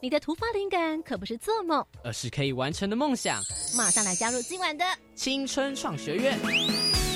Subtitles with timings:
[0.00, 1.84] 你的突发灵感可不是做梦。
[2.04, 3.42] 而是可以完成的梦想。
[3.76, 4.84] 马上来加入今晚的
[5.14, 7.07] 青春创学院。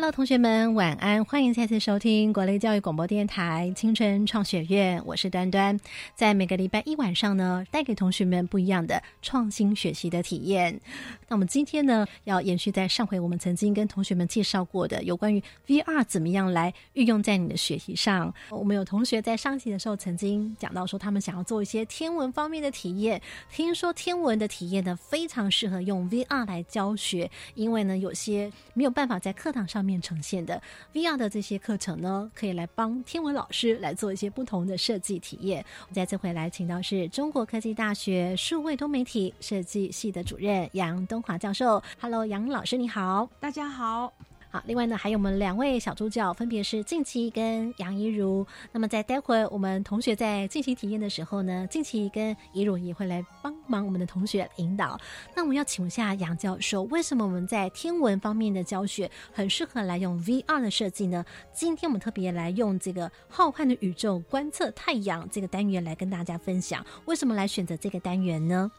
[0.00, 1.24] Hello，同学们，晚安！
[1.24, 5.76] 欢迎再次收听国立教育广播电台青春创学院，我是端端。
[6.14, 10.80] 在每个礼拜一晚上呢，带给同学们不一样的创新学习的体验。
[11.26, 18.32] 那我们今天呢，要延续在上回我们曾经跟同学们介绍过的有关于 VR 怎么样来运用在你的学习上。
[18.50, 23.20] 我们有同学在上期的时候曾经讲到说，他们想要做一些天文方面的体验。
[23.50, 30.60] 听说天文的体验呢，非常适合用 VR 来教学，因为呢，有些没有办法在课堂上面呈现的
[30.92, 35.64] VR 的这些课程呢，可以来帮天文老师来做一些不同的设计体验。
[35.82, 41.82] 我们再次回来，请到是中国科技大学数位多媒体设计系的主任杨东华教授。
[41.98, 43.30] Hello，杨老师你好。
[43.40, 44.12] 大家好，
[44.50, 48.46] 好，另外呢，还有我们两位小助教，分别是静琪跟杨怡如。
[48.72, 54.98] 那么在待会儿我们同学在进行体验的时候呢，静琪跟怡如也会来帮忙我们的同学引导。
[55.36, 61.22] 那我们要请问一下杨教授，为什么我们在天文方面的教学很适合来用 VR 的设计呢？
[61.52, 68.70] 今天我们特别来用这个浩瀚的宇宙观测太阳这个单元来跟大家分享，为什么来选择这个单元呢？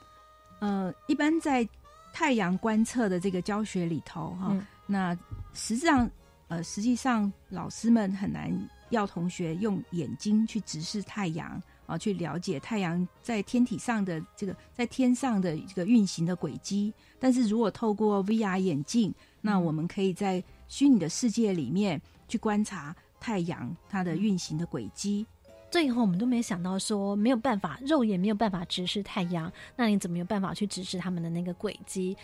[0.61, 1.67] 呃，一般在
[2.11, 5.15] 太阳观测的这个教学里头，哈、嗯那
[5.53, 6.09] 实际上，
[6.47, 8.51] 呃，实际上老师们很难
[8.89, 16.91] 要同学用眼睛去直视太阳啊，去了解太阳在天体上的这个在天上的这个运行的轨迹。
[17.19, 25.23] 但是如果透过 VR 眼镜，那我们可以在虚拟的世界里面去观察太阳它的运行的轨迹。
[25.71, 32.17] 最后我们都没想到说没有办法，肉眼没有办法直视太阳，那你怎么有办法去直视他们的那个轨迹？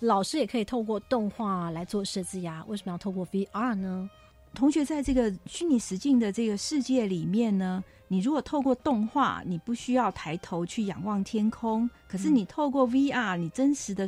[0.00, 4.08] 老师也可以透过动画来做设计呀，为什么要透过 VR 呢？
[4.54, 14.06] 同学在这个虚拟实境的这个世界里面呢，你如果透过动画，你不需要抬头去仰望天空，可是你透过 VR，你真实的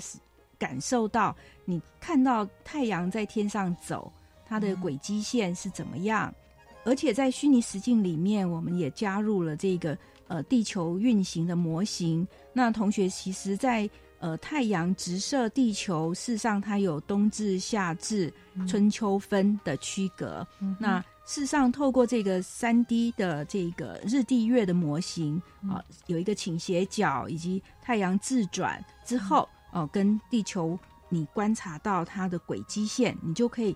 [0.58, 1.34] 感受到，
[1.64, 4.12] 你看到太阳在天上走，
[4.44, 6.32] 它的轨迹线是怎么样？
[6.84, 9.96] 而且在虚拟实境里面，我们也加入了这个
[10.28, 12.26] 呃地球运行的模型。
[12.52, 18.32] 那同学其实在，呃太阳直射地球，事实上它有冬至、夏至、
[18.68, 20.46] 春秋分的区隔。
[20.78, 30.78] 那事实上，透过这个三 D 的这个日地月的模型啊、有一个倾斜角以及太阳自转之后，哦、跟地球
[31.08, 33.74] 你观察到它的轨迹线，你就可以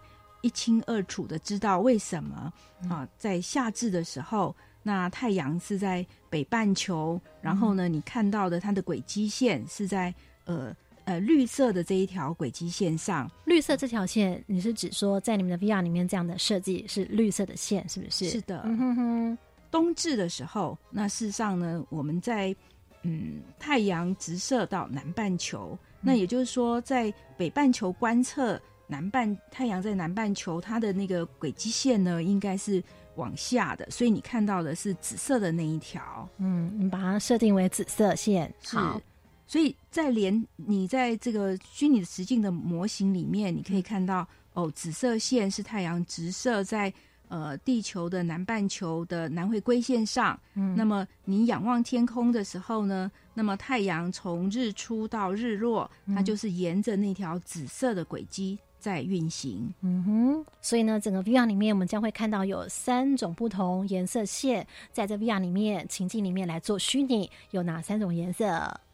[0.49, 2.51] 一清二楚的知道为什么
[2.89, 10.15] 啊、在夏至的时候，那太阳是在北半球，然后呢，你看到的它的轨迹线是在
[10.47, 13.31] 呃呃绿色的这一条轨迹线上。
[13.45, 18.31] 绿色这条线，你是指说在你们的 VR 里面这样的设计是绿色的线，是不是？
[18.31, 19.39] 是的，嗯哼哼，
[19.71, 22.57] 冬至的时候，那事实上呢，我们在
[23.03, 28.59] 嗯太阳直射到南半球，那也就是说，在北半球观测
[28.89, 32.83] 南半太阳在南半球，它的那个轨迹线呢，应该是
[33.17, 36.29] 往下的，所以你看到的是紫色的那一条。
[36.39, 39.01] 嗯，你把它设定为紫色线，是好，
[39.47, 46.93] 所以在连你在这个虚拟的实境的模型里面，你可以看到哦，紫色线是太阳直射在
[47.29, 50.39] 呃地球的南半球的南回归线上。
[50.55, 50.75] 嗯。
[50.75, 59.73] 那么你仰望天空的时候呢，那么太阳从日出到日落，它就是沿着那条紫色的轨迹在运行。
[59.83, 68.47] 嗯哼，所以呢，整个 VR 里面我们将会看到有三种不同颜色线，在这 VR 里面情境里面来做虚拟，有哪三种颜色？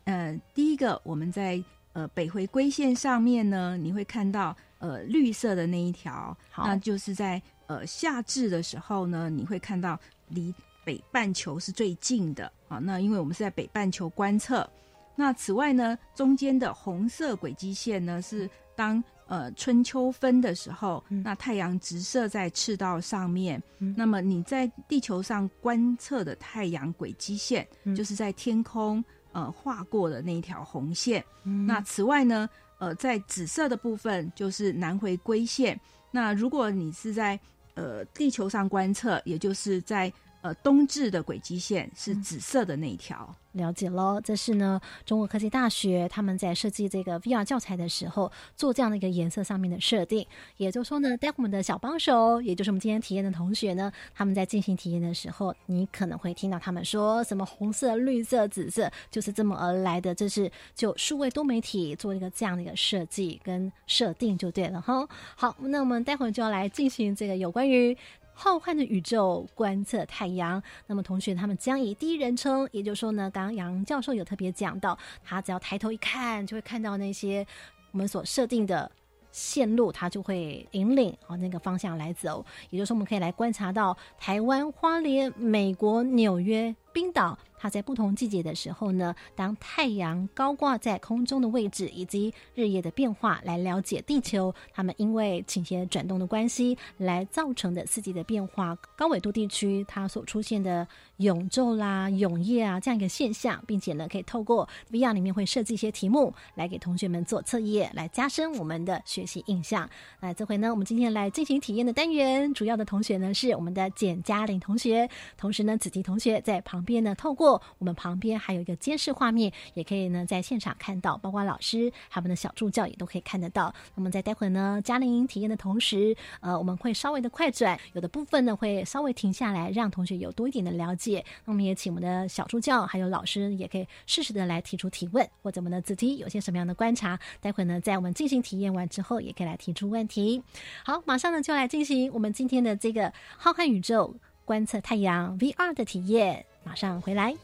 [0.05, 1.63] 呃，第一个我们在
[1.93, 9.99] 呃北回归线上面呢，你会看到呃绿色的那一条，好那就是在呃夏至的时候呢，你会看到
[10.29, 10.53] 离
[10.85, 12.79] 北半球是最近的啊。
[12.79, 14.69] 那因为我们是在北半球观测，
[15.17, 23.63] 那此外呢，中间的红色轨迹线呢是当呃春秋分的时候，那太阳直射在赤道上面，
[23.97, 27.67] 那么你在地球上观测的太阳轨迹线，
[27.97, 31.25] 就是在天空呃画过的那一条红线。
[31.67, 32.49] 那此外呢，
[32.79, 35.79] 呃，在紫色的部分就是南回归线。
[36.11, 37.39] 那如果你是在
[37.75, 40.13] 呃地球上观测，也就是在
[40.45, 43.35] 呃冬至的轨迹线是紫色的那一条。
[43.53, 50.27] 了解喽，这是呢中国科技大学他们在设计这个 VR 教材的时候做这样的一个颜色上面的设定。
[50.59, 60.15] 也就是说呢，待会我们的小帮手，也就是我们今天体验的同学呢，他们在进行体验的时候，你可能会听到他们说什么红色、绿色、紫色，就是这么而来的。
[60.15, 65.09] 这是就数位多媒体做一个这样的一个设计跟设定就对了哈。
[65.37, 67.97] 好，那我们待会就要来进行这个有关于。
[68.35, 77.47] 浩瀚的宇宙观测太阳，那么同学他们将以第一人称，也就是说呢，刚刚杨教授有特别讲到，他只要抬头一看，就会看到那些
[77.93, 78.91] 我们所设定的
[79.31, 82.45] 线路，他就会引领啊那个方向来走。
[82.71, 87.39] 也就是说，我们可以来观察到台湾花莲、美国纽约、冰岛。
[87.57, 98.77] 它在不同季节的时候呢，当太阳高挂在空中的位置，以及日夜的变化，来了解地球它们因为倾斜转动的关系来造成的四季的变化。
[98.95, 100.87] 高纬度地区它所出现的
[101.17, 109.89] 永昼啦、永夜啊这样一个现象，并且呢，可以透过 VR 里面会设计一些题目来给同学们做测验，来加深我们的学习印象。
[110.21, 115.09] 那这回呢，我们今天来进行体验的单元，主要的同学呢是我们的简嘉玲同学，
[115.39, 117.61] 同时呢子提同学在旁边呢透过。
[117.79, 123.75] 我们旁边还有一个监视画面，也可以呢在现场看到，包括老师他们的小助教也都可以看得到。
[123.95, 131.25] 那么在待会呢，嘉玲体验的同时，呃，我们会稍微的快转，有的部分呢会稍微停下来，让同学有多一点的了解。
[131.45, 140.43] 那我们也请我们的小助教还有老师也可以适时的来提出提问，或者我们的子题有些什么样的观察，待会呢在我们进行体验完之后，也可以来提出问题。
[140.85, 144.15] 好，马上呢就来进行我们今天的这个浩瀚宇宙
[144.45, 146.45] 观测太阳 VR 的体验。
[146.65, 147.35] 马上回来。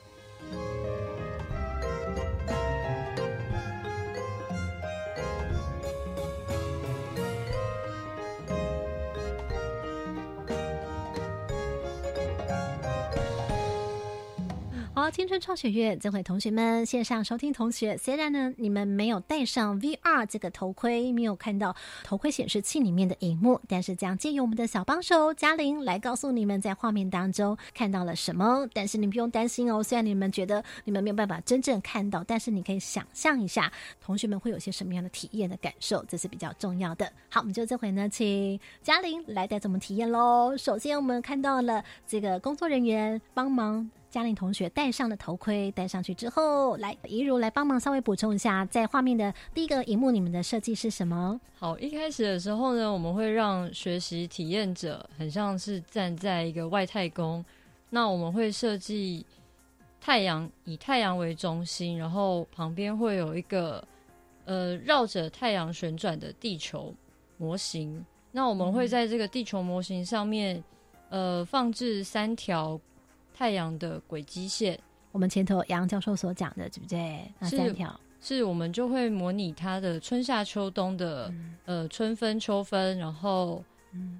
[15.00, 21.74] 好，青春创学院这回同学们线上收听同学，虽然呢你们没有戴上 VR 这个头盔，没有看到
[22.04, 28.68] 头盔显示器里面的荧幕，但是将借由我们的小帮手嘉玲来告诉你们在画面当中看到了什么。
[28.74, 37.10] 但是你不用担心哦，虽然你们觉得你们没有办法真正看到，但是你可以想象一下同学们会有些什么样的体验的感受，这是比较重要的。
[37.30, 40.54] 好，我们就这回呢，请嘉玲来带着我们体验喽。
[40.58, 43.90] 首先我们看到了这个工作人员帮忙。
[44.10, 51.40] 嘉玲同学戴上了头盔，戴上去之后，来怡如来帮忙稍微补充一下，在画面的第一个荧幕，你们的设计是什么？
[51.56, 57.44] 好，一开始的时候呢，我们会让学习体验者很像是站在一个外太空，
[57.88, 59.24] 那我们会设计
[60.00, 63.86] 太阳以太阳为中心，然后旁边会有一个
[64.44, 66.92] 呃绕着太阳旋转的地球
[67.36, 70.60] 模型，那我们会在这个地球模型上面
[71.10, 72.80] 呃放置三条。
[73.40, 74.78] 太阳的轨迹线，
[75.12, 77.24] 我们前头杨教授所讲的，对不对？
[77.38, 81.32] 那三条是我们就会模拟它的春夏秋冬的
[81.64, 83.64] 呃春分秋分，然后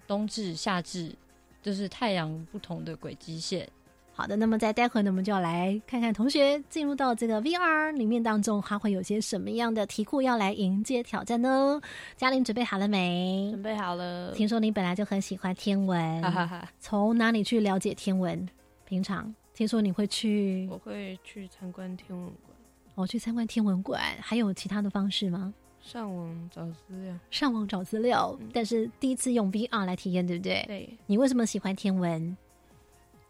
[0.06, 1.14] 冬至夏至，
[1.60, 3.68] 就是太阳不同的轨迹线。
[4.14, 11.78] 好的，那么在待会呢，我们就要来看看同学进入到这个 VR 里面当中，还会有些什么样的题库要来迎接挑战呢？
[12.16, 13.50] 嘉玲准备好了没？
[13.50, 14.32] 准备好了。
[14.32, 16.24] 听说你本来就很喜欢天文，
[16.78, 18.48] 从哪里去了解天文？
[18.90, 22.56] 平常听说你会去，我会去参观天文馆。
[22.96, 25.54] 我去参观天文馆，还有其他的方式吗？
[25.80, 28.36] 上网找资料，上网找资料。
[28.52, 30.64] 但是第一次用 VR 来体验，对不对？
[30.66, 30.98] 对。
[31.06, 32.36] 你为什么喜欢天文？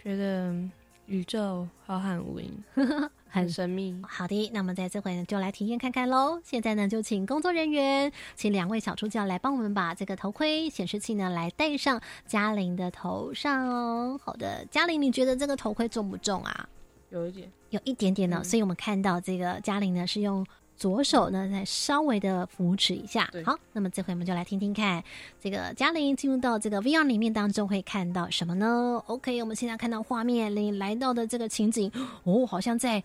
[0.03, 0.57] 觉得
[1.05, 3.11] 宇宙浩瀚无垠。
[3.31, 3.97] 很神秘。
[4.07, 6.41] 好的，那么在这回呢，就来体验看看喽。
[6.45, 14.21] 现在呢，就请工作人员，请两位小助教来帮我们把这个头盔显示器呢来戴上嘉玲的头上哦。
[14.23, 16.69] 好的，嘉玲，你觉得这个头盔重不重啊？
[17.11, 18.43] 有一点，有一点点呢。
[18.43, 20.45] 所以我们看到这个嘉玲呢是用
[20.77, 23.31] 左手呢再稍微的扶持一下。
[23.45, 25.03] 好，那么这回我们就来听听看，
[25.41, 31.91] 这个嘉玲进入到这个 VR 里面当中会看到什么呢？OK，我们现在看到画面里来到的这个情景，
[32.25, 33.03] 哦，好像在。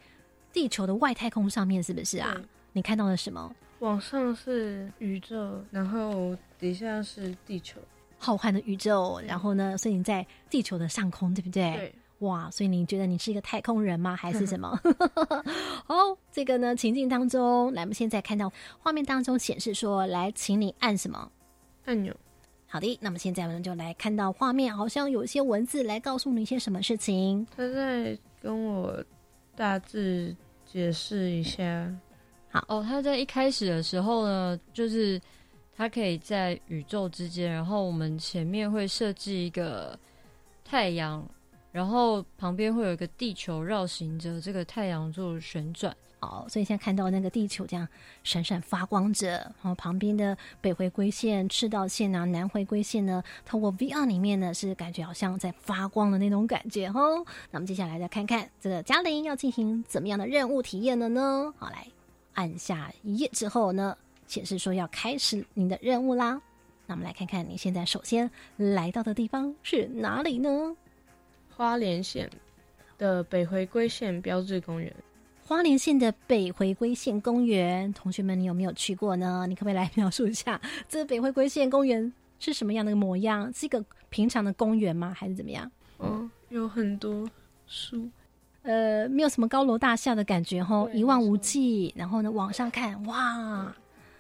[0.56, 2.34] 地球的外太空上面是不是啊？
[2.72, 3.54] 你看到了什么？
[3.80, 7.78] 往上是宇宙，然后底下是地球，
[8.18, 9.22] 浩瀚的宇宙。
[9.28, 11.74] 然后呢，所以你在地球的上空，对不对？
[11.74, 11.96] 对。
[12.20, 14.16] 哇，所以你觉得你是一个太空人吗？
[14.16, 14.80] 还是什么？
[15.88, 21.30] 哦，这个呢，情境当中，来，我们现在看到画面当中显示说，来，请你按什么
[21.84, 22.16] 按钮？
[22.68, 27.46] 好的，那么现在我们就来看到画面，好像有一些文字来告诉你一些什么事情。
[27.56, 29.04] 他在跟我
[29.54, 30.34] 大致。
[30.76, 31.90] 解释一下，
[32.50, 32.84] 好哦。
[32.86, 35.18] 他在一开始的时候呢，就是
[35.74, 39.98] 他可以在宇宙之间，然后我们前面会设置一个
[40.66, 41.26] 太阳，
[41.72, 45.96] 然后旁边会有一个地球绕行着这个太阳做旋转。
[46.26, 47.88] 好，所以现在看到那个地球这样
[48.24, 57.24] 闪闪发光着，然后旁边的北回归线、赤道线啊、南回归线呢，透过 VR 里面呢是感觉好像在发光的那种感觉哦。
[57.52, 61.54] 那么接下来再看看这个嘉玲要进行怎么样的任务体验了呢？
[61.60, 61.86] 好，来
[62.34, 66.42] 按下一页之后呢，显示说要开始你的任务啦。
[66.88, 70.76] 那我们来看看你现在首先来到的地方是哪里呢？
[71.56, 72.28] 花莲县
[72.98, 74.92] 的北回归线标志公园。
[75.48, 79.46] 花莲县的北回归线公园，同学们，你有没有去过呢？
[79.48, 80.60] 你可不可以来描述一下
[80.90, 83.54] 这个北回归线公园是什么样的模样？
[83.54, 85.14] 是一个平常的公园吗？
[85.16, 85.72] 还是怎么样？
[86.00, 87.30] 嗯，有很多
[87.68, 88.10] 树，
[88.64, 91.94] 呃，没有什么高楼大厦的感觉吼，一望无际。
[91.96, 93.72] 然后呢，往上看，哇，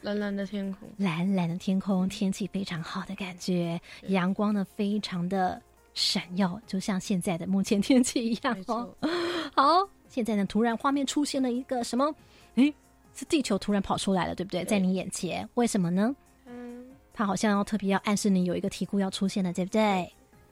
[0.02, 5.60] 蓝蓝的天空，蓝蓝的天空，天气非常好的感觉，阳光呢非常的
[5.96, 8.96] 闪耀，就像现在的目前天气一样没哦。，
[9.56, 12.16] 好，现在呢，突然画面出现了一个什么？
[12.56, 12.74] 诶，
[13.14, 14.62] 是地球突然跑出来了，对不对？
[14.62, 16.16] 对在你眼前，为什么呢？
[16.46, 20.10] 嗯，他好像要特别要暗示你有一个题库要出现了，对不对？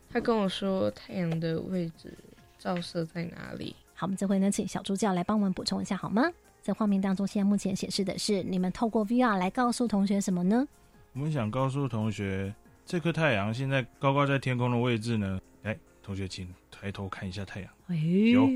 [0.10, 2.14] 他跟我说太阳的位置
[2.60, 3.74] 照射在哪里。
[3.94, 6.30] 好，我们这回呢，请小助教来帮我们补充一下好吗？
[6.62, 10.68] 在画面当中，现在目前显示的是你们透过 VR 来告诉同学什么呢？
[11.14, 12.54] 我们想告诉同学，
[12.86, 15.40] 这颗太阳现在高高在天空的位置呢？
[15.62, 18.50] 来，同学请抬头看一下太阳，哎有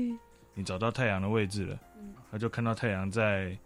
[0.58, 1.78] 你找到太阳的位置了，
[2.32, 3.56] 他就看到太阳在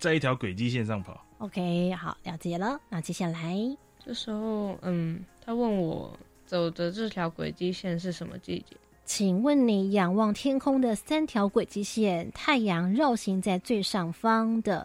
[0.00, 1.24] 在一条轨迹线上跑。
[1.38, 2.76] OK，好，了解了。
[2.88, 3.56] 那接下来，
[4.04, 6.12] 这时候，嗯，他问我
[6.44, 8.76] 走的这条轨迹线是什么季节？
[9.04, 14.84] 请问你仰望天空的三条轨迹线，太阳绕行在最上方的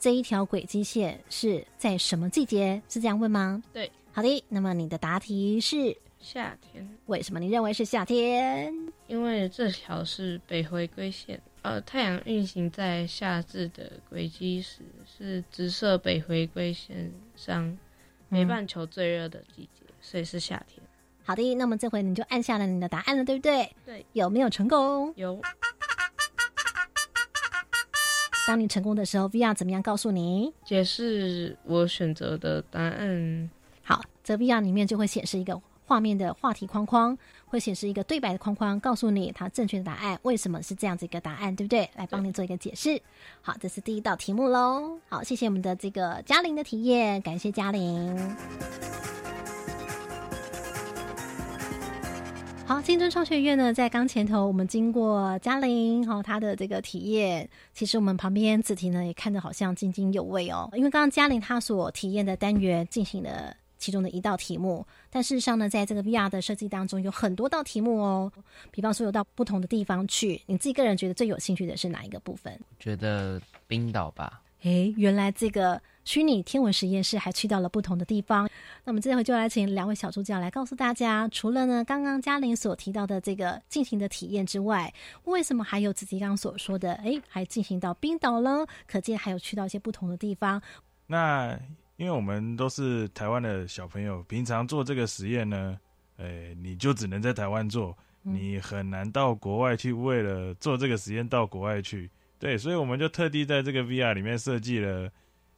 [0.00, 2.82] 这一条轨迹线是在什么季节？
[2.88, 3.62] 是这样问吗？
[3.72, 3.88] 对。
[4.10, 8.72] 好的，那么你的答题是夏天，为什么你认为是夏天？
[9.08, 11.38] 因为这条是北回归线。
[11.60, 17.76] 呃，太阳运行在夏至的轨迹时，是直射北回归线上
[18.30, 20.82] 北半球最热的季节，所以是夏天。
[21.24, 23.70] 好的，那么这回你就按下了你的答案了，对不对？
[23.84, 25.12] 对，有没有成功？
[25.16, 25.38] 有
[28.46, 30.54] 当你成功的时候，VR 怎么样告诉你？
[30.64, 33.50] 解释我选择的答案。
[33.82, 41.88] 好，这 VR 里面就会显示一个画面的话题框框，会显示一个对白的框框，告诉你它正确的答案为什么是这样子一个答案，对不对？
[41.94, 43.00] 来帮你做一个解释。
[43.42, 44.98] 好，这是第一道题目喽。
[45.08, 48.36] 好，谢谢我们的这个嘉玲的体验，感谢嘉玲。
[52.66, 60.70] 好，青春创学院呢，在刚前头，我们经过嘉玲哈、她的这个体验，其实我们旁边子婷呢也看得好像津津有味哦。
[60.72, 68.32] 因为刚刚嘉玲她所体验的单元进行了其中的一道题目，但事实上呢，在这个 VR 的设计当中有很多道题目哦。
[68.70, 72.58] 比方说有到不同的地方去，你自己个人觉得最有兴趣的是哪一个部分？
[72.80, 78.48] 觉得冰岛吧，诶，原来这个虚拟天文实验室还去到了不同的地方。
[78.84, 84.90] 那么这回就来请两位小助教来告诉大家，除了呢刚刚嘉玲所提到的这个进行的体验之外，
[85.24, 88.66] 为什么还有自己刚刚所说的，诶，还进行到冰岛了？
[88.86, 90.62] 可见还有去到一些不同的地方。
[91.06, 91.58] 那
[91.96, 95.78] 因为我们都是台湾的小朋友，平常做这个实验呢，
[96.16, 102.10] 诶，你就只能在台湾做，嗯你很难到国外去，为了做这个实验到国外去。
[102.38, 105.10] 对，所以我们就特地在这个 VR 里面设计了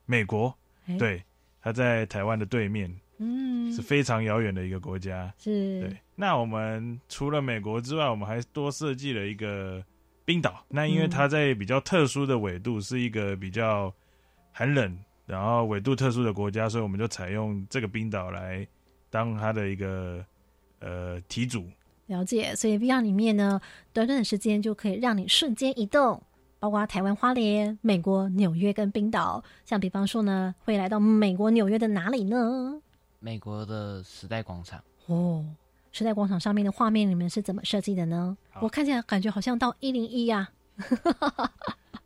[0.05, 1.25] 美国，诶，对，
[1.61, 5.33] 它在台湾的对面，嗯，是非常遥远的一个国家。
[5.39, 9.83] 是对，那我们除了美国之外，我们还多设计了一个
[10.25, 10.65] 冰岛。
[10.69, 13.93] 那因为它在比较特殊的纬度，是一个比较
[14.53, 18.67] 寒冷，然后纬度特殊的国家，所以我们就采用这个冰岛来
[19.11, 20.25] 当它的一个
[20.79, 21.67] 呃题组。
[22.07, 23.61] 了解，所以 VR 里面呢，
[23.93, 26.23] 短短的时间就可以让你瞬间移动，
[26.61, 29.43] 包括台湾花莲、美国纽约跟冰岛。
[29.65, 32.81] 像比方说呢，会来到美国纽约的哪里呢？
[33.19, 35.45] 美国的时代广场，哦，
[35.91, 38.37] 时代广场上面的画面你们是怎么设计的呢？
[38.61, 40.49] 我看起来感觉好像到一零一啊。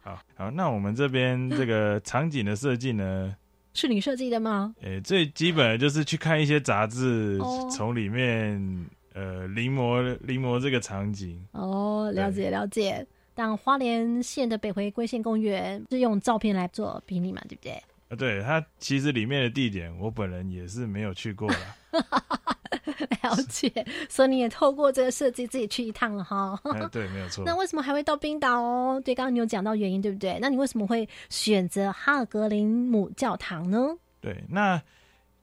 [0.00, 3.36] 好好，那我们这边这个 场景的设计呢，
[3.74, 4.74] 是你设计的吗？
[4.82, 8.58] 诶、最基本的就是去看一些杂志哦，从里面
[9.14, 11.40] 呃临摹临摹这个场景。
[11.52, 13.06] 哦，了解了解。
[13.34, 17.72] 但花莲县的北回归线公园是用照片来做比拟嘛，对不对？
[18.08, 21.76] 啊，对，它其实里面的地点，我本人也是没有去过啦。
[23.22, 23.70] 了解，
[24.08, 26.58] 所以你也透过这个设计自己去一趟了哈。
[26.64, 27.42] 哎，对，没有错。
[27.46, 29.02] 那为什么还会到冰岛哦？
[29.04, 30.38] 对，刚刚你有讲到原因，对不对？
[30.40, 33.96] 那你为什么会选择哈尔格林姆教堂呢？
[34.20, 34.80] 对，那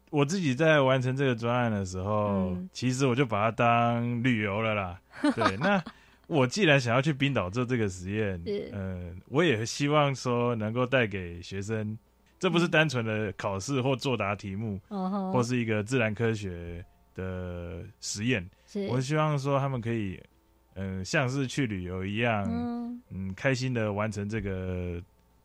[0.10, 5.02] 我自己在完成这个专案的时候，嗯其实我就把它当旅游了啦。
[5.36, 5.84] 对，那
[6.28, 11.98] 我既然想要去冰岛做这个实验嗯，呃，我也希望说能够带给学生，
[12.40, 16.86] 这不是单纯的考试或作答题目，哦吼或是一个自然科学
[17.18, 18.48] 的实验。
[18.88, 20.18] 我希望说他们可以，
[20.76, 23.02] 嗯、像是去旅游一样，嗯。
[23.10, 25.02] 嗯，开心的完成这个，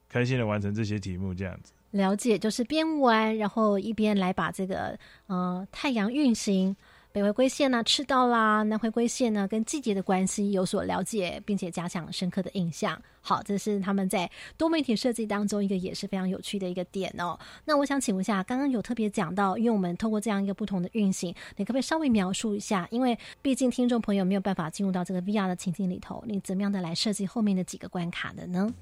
[0.09, 1.73] 开心的完成这些题目，这样子。
[1.93, 4.99] 了解，就是边玩，然后一边来把这个
[5.29, 6.75] 呃太阳运行、
[7.13, 12.99] 北回归线呐、赤道啦、南回归线呢跟季节的关系有所了解，并且加强深刻的印象。
[13.21, 17.39] 好，这是他们在多媒体设计当中一个也是非常有趣的一个点哦。
[17.67, 22.89] 那我想请问一下，刚刚有特别讲到，因为我们透过这样一个不同的运行，你可不可以稍微描述一下？
[22.91, 28.73] 因为毕竟听众朋友没有办法进入到这个 VR 的情境里头，你怎么样的来设计后面的几个关卡的呢？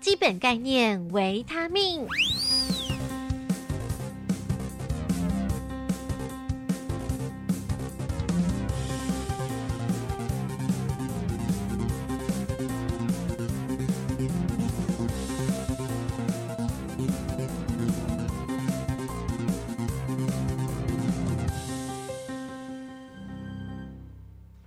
[0.00, 2.04] 基本概念：维他命。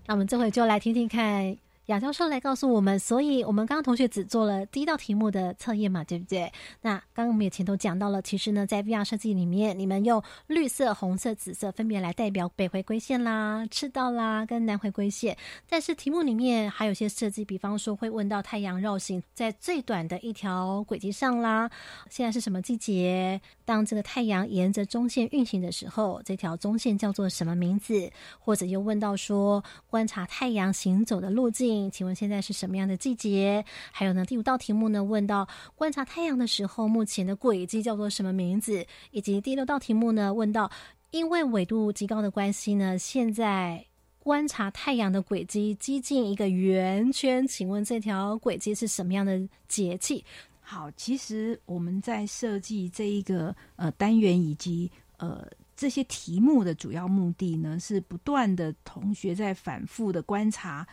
[0.08, 6.51] 那我们这回就来听听看亚教授来告诉我们，所以我们刚刚同学只做了第一道题目的测验嘛，对不对？
[6.82, 15.38] 那刚刚我们也前头讲到了，其实呢，在 VR 设计里面，你们用绿色、红色、紫色分别来代表北回归线啦、赤道啦跟南回归线。
[15.70, 21.72] 但是题目里面还有些设计，比方说会问到太阳绕行在最短的一条轨迹上啦，
[22.10, 23.39] 现在是什么季节？
[23.63, 28.12] 当这个太阳沿着中线运行的时候，这条中线叫做什么名字？
[28.39, 33.64] 或者又问到说，观察太阳行走的路径，请问现在是什么样的季节？
[33.92, 38.86] 还有呢，第五道题目呢，问到观察太阳的时候，目前的轨迹叫做什么名字？
[39.12, 40.72] 以及第六道题目呢，问到
[41.12, 43.86] 因为纬度极高的关系呢，现在。
[44.20, 50.22] 观察太阳的轨迹接近一个圆圈，请问这条轨迹是什么样的节气？
[50.60, 60.86] 好，其实我们在设计这一个呃单元以及呃这些题目的主要目的呢，是不断的同学在反复的观察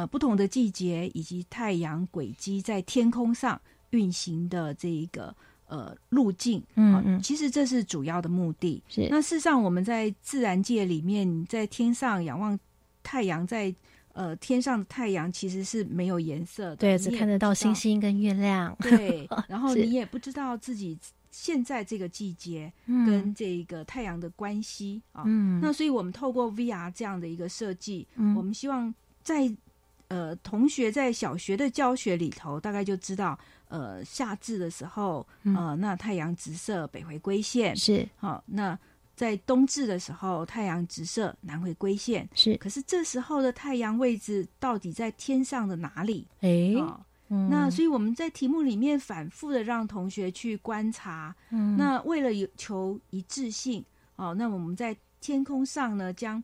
[0.00, 3.60] 呃不同的季节以及太阳轨迹在天空上
[3.90, 5.34] 运行的这一个
[5.66, 6.58] 呃路径。
[6.60, 8.82] 啊嗯嗯其实这是主要的目的。
[8.88, 12.58] 是那事实上，我们在自然界里面，在天上仰望
[13.02, 13.74] 太阳在，
[14.12, 17.74] 呃天上的太阳其实是没有颜色的，对，只看得到星。
[17.74, 18.74] 星跟月亮。
[18.80, 20.98] 对， 然后你也不知道自己
[21.30, 25.24] 现在这个季节嗯跟这个太阳的关系啊。
[25.26, 29.50] 嗯，那所以我们透过 VR 这样的一个设计，嗯我们希望在
[30.10, 38.78] 呃同学在小学的教学里头，大概就知道呃夏至的时候，嗯呃那太阳直射北回归线，是好、那
[39.16, 42.28] 在冬至的时候，太阳直射南回归线。
[42.34, 46.26] 是，可是这时候的太阳位置到底在天上的哪里？
[46.40, 51.34] 诶，啊、嗯那所以我们在题目里面反复的让同学去观察。
[51.50, 53.84] 嗯那为了有求一致性，
[54.16, 56.42] 哦，那我们在天空上呢，将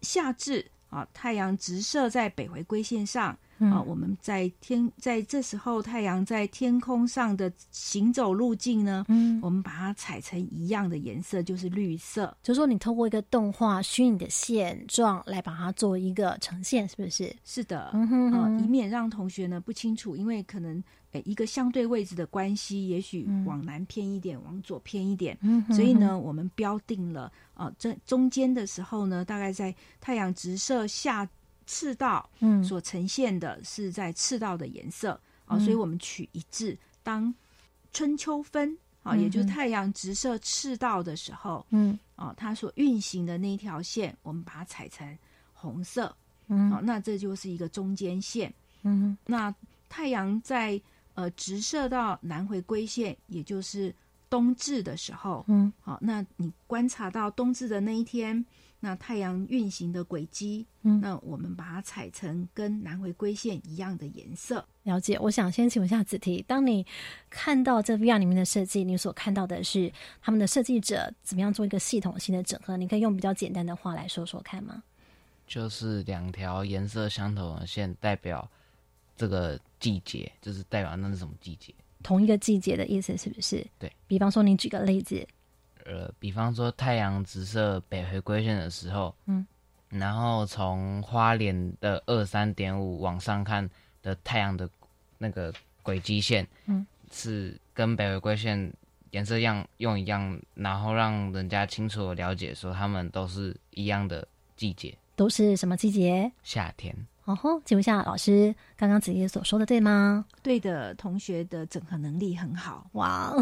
[0.00, 3.36] 夏至啊太阳直射在北回归线上。
[3.58, 12.36] 嗯啊，我们在天在这时候太阳在天空上的行走路径呢，嗯，我们把它踩成一样的颜色，就是绿色。
[12.42, 17.34] 就是说你透过一个动画虚拟的现状来把它做一个呈现，是不是？
[17.46, 20.84] 是的，嗯哼呃，哼以免让同学呢不清楚，因为可能
[21.16, 25.36] 诶一个相对位置的关系，也许嗯往南偏一点，往左偏一点。
[25.40, 31.28] 嗯哼所以呢，我们标定了啊，这中间的时候呢，大概在太阳直射下
[31.66, 36.78] 赤道嗯所呈现的是在赤道的颜色啊，嗯所以我们取一致。
[37.02, 37.32] 当
[37.92, 45.18] 春秋分啊，也就是太阳直射赤道的时候嗯啊，它所运行的那一条线，我们把它踩成
[45.52, 46.14] 红色。
[46.48, 48.52] 嗯好，那这就是一个中间线。
[48.82, 49.52] 嗯那
[49.88, 50.80] 太阳在
[51.16, 53.92] 呃直射到南回归线，也就是
[54.30, 58.44] 冬至的时候，嗯好，那你观察到冬至的那一天，
[58.80, 64.64] 那太阳运行的轨迹，嗯那我们把它采成跟南回归线一样的颜色。
[64.84, 65.18] 了解。
[65.18, 66.86] 我想先请问一下子提，当你
[67.28, 72.76] 看到这 VR 里面的设计，你所看到的是他们的设计者怎么样做一个系统性的整合？
[72.76, 74.82] 你可以用比较简单的话来说说看吗？
[75.46, 78.48] 就是两条颜色相同的线代表
[79.16, 81.72] 这个季节，就是代表那是什么季节。
[82.02, 83.64] 同一个季节的意思是不是？
[83.78, 85.24] 对比方说，你举个例子，
[85.84, 89.46] 呃，比方说太阳直射北回归线的时候，嗯，
[89.88, 93.68] 然后从花莲的二三点五往上看
[94.02, 94.68] 的太阳的
[95.18, 98.72] 那个轨迹线，嗯，是跟北回归线
[99.12, 106.30] 颜色样用一样，然后让人家清楚的了解说他们都是一样的季节，都是什么季节？
[106.42, 106.94] 夏天。
[107.26, 110.24] 哦吼，请问一下老师，刚刚子怡所说的对吗？
[110.44, 112.88] 对的，同学的整合能力很好。
[112.92, 113.34] 哇，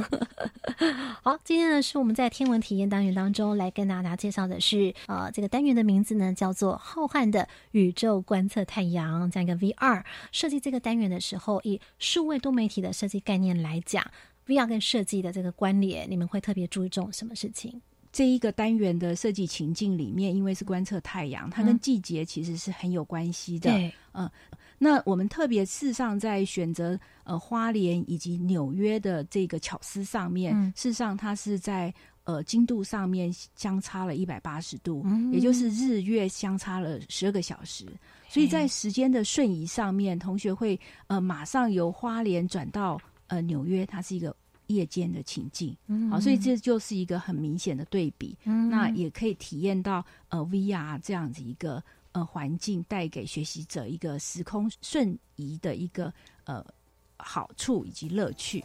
[1.22, 10.02] 好，今天呢是我们在天文体验单元当中来跟大家介绍的是，呃，这个单元的名字呢叫做“浩瀚的宇宙观测太阳”这样一个 VR。
[10.32, 14.02] 设计这个单元的时候，以数位多媒体的设计概念来讲
[14.46, 17.82] ，VR 跟设计的这个关联，你们会特别注重什么事情？
[18.14, 23.72] 这一个单元的设计情境里面，因为是观测太阳，它跟季节其实是很有关系的。
[23.72, 24.30] 对，嗯，
[24.78, 30.72] 那我们特别事实上在选择呃花莲以及纽约的这个巧思上面，嗯。
[30.76, 35.32] 事实上它是在呃经度上面相差了一百八十度，嗯。
[35.32, 37.84] 也就是日月相差了十二个小时，
[38.28, 42.96] 所以在时间的瞬移上面，同学会呃马上由花莲转到
[43.26, 44.32] 呃纽约，它是一个。
[44.68, 48.36] 夜间的情境，嗯好，所以这就是一个很明显的对比。
[48.44, 56.12] 嗯那也可以体验到呃 VR 这样子一个呃环境带给学习者一个时空瞬移的一个
[56.44, 56.64] 呃
[57.16, 58.64] 好处以及乐趣。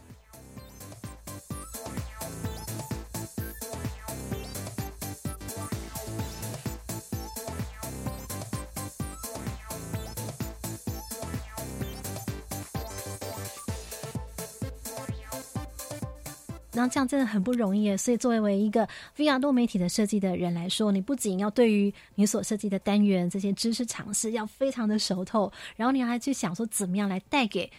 [16.80, 17.94] 然后这样真的很不容易。
[17.94, 18.88] 所以，作为一个
[19.18, 27.70] VR 多媒体的设计的人来说，你不仅要对于你所设计的单元这些知识尝试要非常的熟透，然后你还去想说怎么样来带给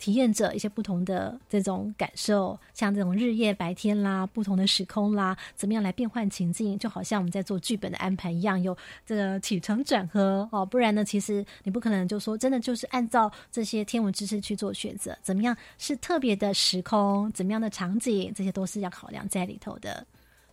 [0.00, 10.64] 体验者一些不同的这种感受，像这种日夜白天啦、不同的时空啦，怎么样来变换情境，就好像我们在做剧本的安排一样，有这个起承转合哦。
[10.64, 20.04] 不然呢，其实你不可能就说真的就是按照这些天文知识去做选择，怎么样是特别的时空，怎么样的场景，这些都是要考量在里头的。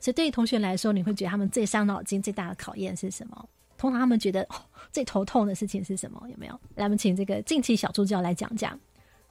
[0.02, 3.50] 所以对于同学来说，你会觉得他们最伤脑筋、最大的考验是什么？
[3.78, 4.48] 通常他们觉得、
[4.92, 6.22] 最头痛的事情是什么？
[6.30, 6.60] 有没有？
[6.76, 8.78] 来，我们请这个近期小助教来讲讲。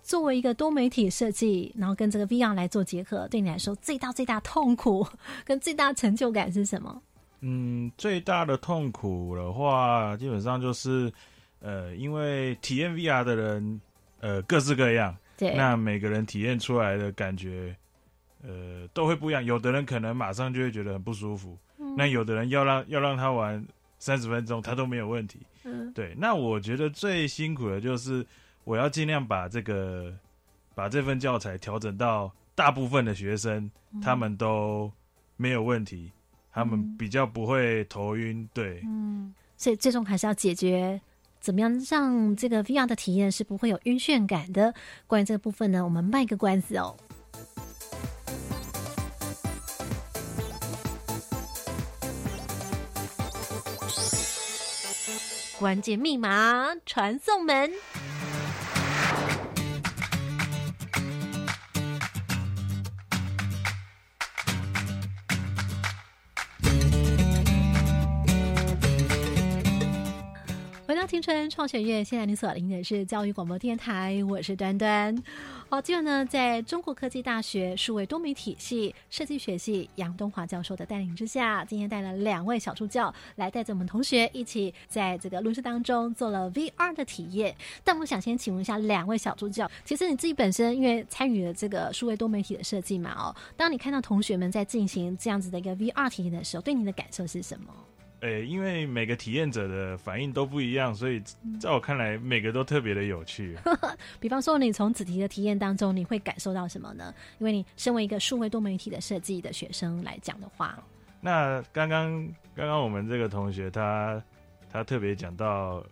[0.07, 5.05] 作为一个多媒体设计，然后跟这个 VR 来做结合，对你来说最大最大痛苦
[5.45, 7.03] 跟最大成就感是什么？
[7.41, 11.13] 嗯，最大的痛苦的话，基本上就是，
[11.59, 13.81] 呃，因为体验 VR 的人，
[14.21, 17.75] 呃，各式各样，对，那每个人体验出来的感觉，
[18.45, 19.45] 呃，都会不一样。
[19.45, 23.67] 有的人可能马上就会觉得很不舒服，嗯那有的人要让要让他玩
[23.99, 25.41] 三十分钟，他都没有问题。
[25.65, 28.25] 嗯对，那我觉得最辛苦的就是
[28.67, 30.13] 我要尽量把这个
[30.75, 33.71] 把这份教材调整到大部分的学生、
[34.03, 34.91] 他们都
[35.37, 36.11] 没有问题，
[36.53, 38.49] 他们嗯比较不会头晕。
[38.53, 41.01] 对，嗯，所以最终还是要解决
[41.39, 44.75] 怎么样让这个 VR 的体验是不会有晕眩感的。
[45.07, 46.97] 关于这个部分呢，我们卖个关子哦。
[55.57, 57.71] 关键密码传送门。
[71.17, 75.17] 青春创学院，现在你所听的是教育广播电台，我是端端。
[75.71, 87.57] 好，今晚呢，在中国科技大学数位多媒体系设计学系杨东华教授的带领之下，今天带了两位小助教来带着我们同学一起在这个录制当中做了 VR 的体验。
[87.83, 97.73] 但我想先请问一下两位小助教，其实你自己本身因为参与了这个数位多媒体的设计嘛，哦，当你看到同学们在进行这样子的一个 VR 体验的时候，对你的感受是什么？
[98.21, 101.23] 诶、因为每个体验者的反应都不一样，所以
[101.61, 103.57] 在我看来，每个都特别的有趣。
[104.19, 107.15] 比方说，你从子题的体验当中，你会感受到什么呢？
[107.39, 110.83] 因为你身为一个数位多媒体的设计的学生来讲的话，
[111.21, 114.23] 那刚刚刚刚我们这个同学他
[114.71, 115.85] 他特别讲到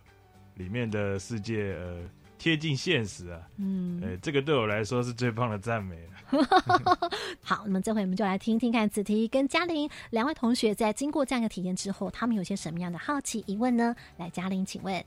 [0.55, 2.01] 里面的世界呃
[2.45, 6.45] 贴近现实啊，嗯，哎，这个对我来说是最棒的赞美了。
[7.41, 13.95] 好，那么这回我们就来听听看子提跟嘉玲两位同学在经过这样一个体验之后，他们有些什么样的好奇疑问呢？
[14.17, 15.03] 来，嘉玲，请问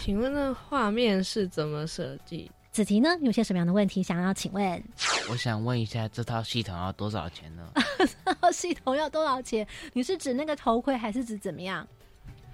[0.00, 2.48] 请问那画面是怎么设计？
[2.70, 4.80] 子提呢，有些什么样的问题想要请问？
[5.28, 7.68] 我想问一下，这套系统要多少钱呢？
[7.98, 9.66] 这套系统要多少钱？
[9.92, 11.84] 你是指那个头盔，还是指怎么样？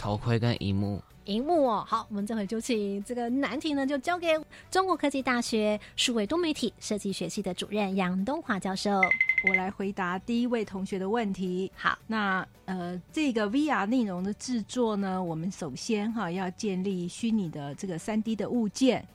[0.03, 4.37] 头盔跟荧幕，荧幕哦，好，我们这回就请这个难题呢，就交给
[4.69, 9.01] 中国科技大学数位多媒体设计学系的主任杨东华教授。
[9.49, 11.71] 我来回答第一位同学的问题。
[11.77, 19.07] 好，那呃，这个 VR 内容的制作呢，我们首先哈要建立虚拟的这个三 D 的物件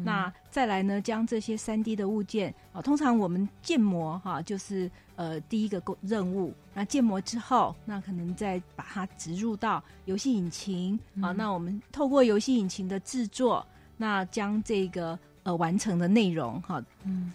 [0.00, 0.04] 啊。
[0.04, 6.52] 那再来呢，将这些三 D 的物件啊，通常我们建模哈，就是呃第一个工任务。
[6.74, 11.32] 那建模之后，那可能再把它植入到游戏引擎啊。
[11.32, 16.82] 那我们透过游戏引擎的制作，那将这个呃完成的内容哈，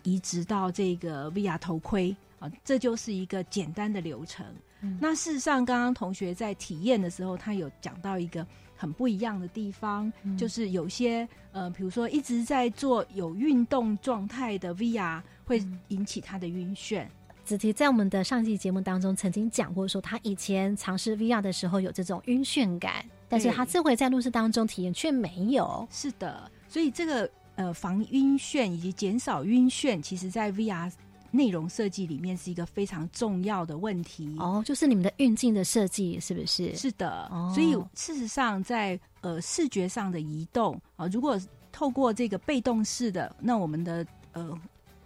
[0.03, 4.45] 移植到这个 VR 头盔啊，这就是一个简单的流程。
[4.81, 8.45] 嗯那事实上，刚刚同学在体验的时候，他有讲到一个。
[8.75, 17.05] 很不一样的地方，就是有些呃，比如说一直在做有运动状态的 VR，会引起他的晕眩。
[17.43, 25.87] 子提在我们的上期节目当中曾经讲过，说他以前尝试 VR 的时候有这种晕眩感，但是他这回在录制当中体验却没有。
[25.91, 30.91] 是的，所以这个呃防晕眩以及减少晕眩，其实在 VR。
[31.35, 36.75] 内容设计里面是一个非常重要的问题哦，就是你们的运镜的设计是不是？
[36.75, 41.39] 是的，所以事实上在呃视觉上的移动啊，如果
[41.71, 44.57] 透过这个被动式的，那我们的呃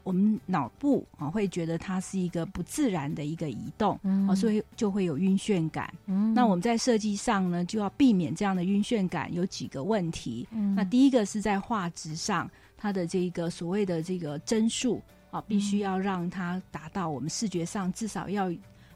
[0.03, 5.93] 我们脑部啊会觉得它是一个不自然的一个移动啊，所以就会有晕眩感。
[6.35, 10.47] 那我们在设计上呢，就要避免这样的晕眩感，有几个问题。
[10.75, 15.01] 那第一个是在画质上，它的这个所谓的这个帧数。
[15.31, 18.51] 啊，必须要让它达到我们视觉上至少要，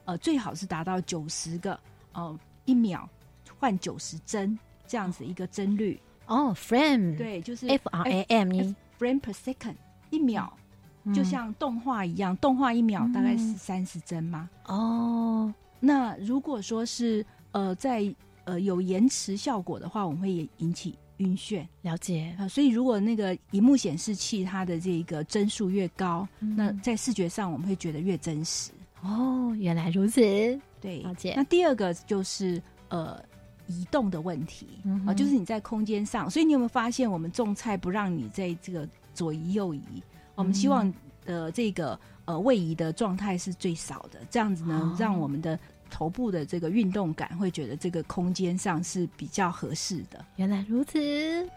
[0.06, 1.80] 呃，最好是达到九十个，
[2.14, 3.08] 呃，一秒
[3.60, 6.00] 换九十帧这样子一个帧率。
[6.26, 9.76] 哦，frame，对，就是 F R A M，frame per second，
[10.10, 10.50] 一秒，
[11.14, 14.50] 就像动画一样，动画一秒大概是三十帧吗？
[14.66, 18.14] 哦，那如果说是呃在
[18.46, 20.98] 呃有延迟效果的话，我们会引起。
[21.24, 28.72] 晕眩，了解啊，所以如果那个荧幕显示器它的这个帧数越高，那在视觉上我们会觉得越真实。
[29.02, 30.22] 哦，原来如此，
[30.82, 31.34] 对，了解。
[31.36, 33.18] 那第二个就是呃
[33.68, 34.68] 移动的问题
[35.08, 39.82] 啊，就是你在空间上，所以你有没有发现我们种菜不让你在这个左移右移？
[40.36, 40.94] 我们希望
[41.26, 45.58] 的这个呃位移的状态是最少的，这样子呢，让我们的。
[45.94, 50.26] 头部的这个运动感，会觉得这个空间上是比较合适的。
[50.38, 51.48] 原来如此。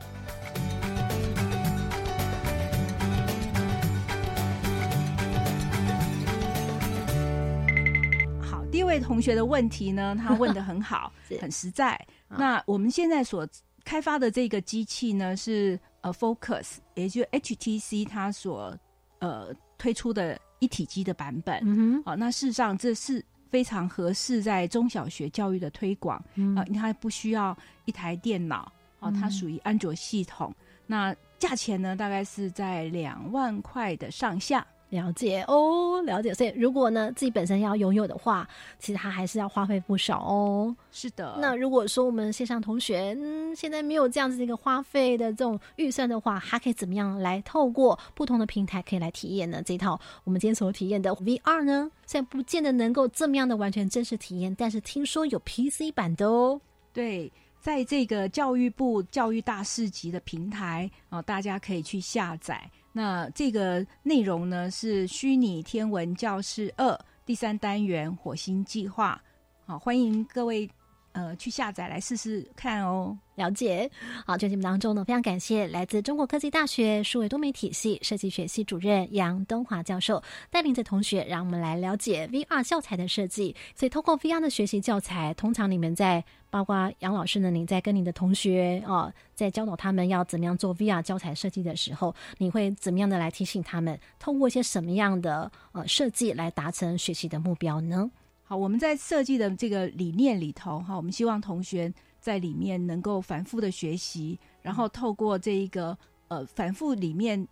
[8.42, 11.98] 好，第一位同学的问题呢，他问的很好， 很实在。
[12.28, 13.48] 那我们现在所
[13.86, 18.76] 开发的这个机器呢，是呃 Focus，也就是 HTC 它所
[19.20, 21.58] 呃推出的一体机的版本。
[21.62, 22.02] 嗯哼。
[22.04, 23.24] 好，那事实上这是。
[23.50, 26.16] 非常合适在中小学教育的推广
[26.56, 30.54] 啊，它不需要一台电脑啊，它属于安卓系统。
[30.86, 34.66] 那价钱呢，大概是在两万块的上下。
[34.90, 36.32] 了解哦，了解。
[36.32, 40.74] 所以如果呢自己本身要拥有的话，其实它还是要花费不少哦。
[40.92, 41.36] 是的。
[41.40, 49.62] 那如果说我们线上同学嗯现在没有这样子的一个花费的这种预算的话，还可以怎么样来透过不同的平台可以来体验呢？
[49.64, 56.60] 这套我们今天所体验的 VR 呢，虽然不见得能够这么样的完全真实体验，但是听说有 PC 版的哦。
[56.92, 57.30] 对，
[57.66, 62.70] 在这个教育部教育大市集的平台啊，大家可以去下载。
[62.92, 69.20] 那这个内容呢是虚拟天文教室二第三单元火星计划，
[69.64, 70.70] 好，欢迎各位
[71.16, 73.16] 呃去下载来试试看哦。
[73.36, 73.90] 了解，
[74.24, 83.54] 好，这节目当中呢，非常感谢来自中国科技大学数位多媒体系设计学系主任杨东华教授带领着同学，让我们来了解 VR 教材的设计。
[83.74, 98.10] 所以，通过 VR 的学习教材，通常你们在包括杨老师呢，你在跟你的同学哦，在教导他们要怎么样做 VR 教材设计的时候，你会怎么样的来提醒他们，通过一些什么样的呃设计来达成学习的目标呢？
[98.46, 101.92] 好，我们在设计的这个理念里头，哈，我们希望同学。
[102.18, 107.46] 在里面能够反复的学习，然后透过这一个呃反复里面，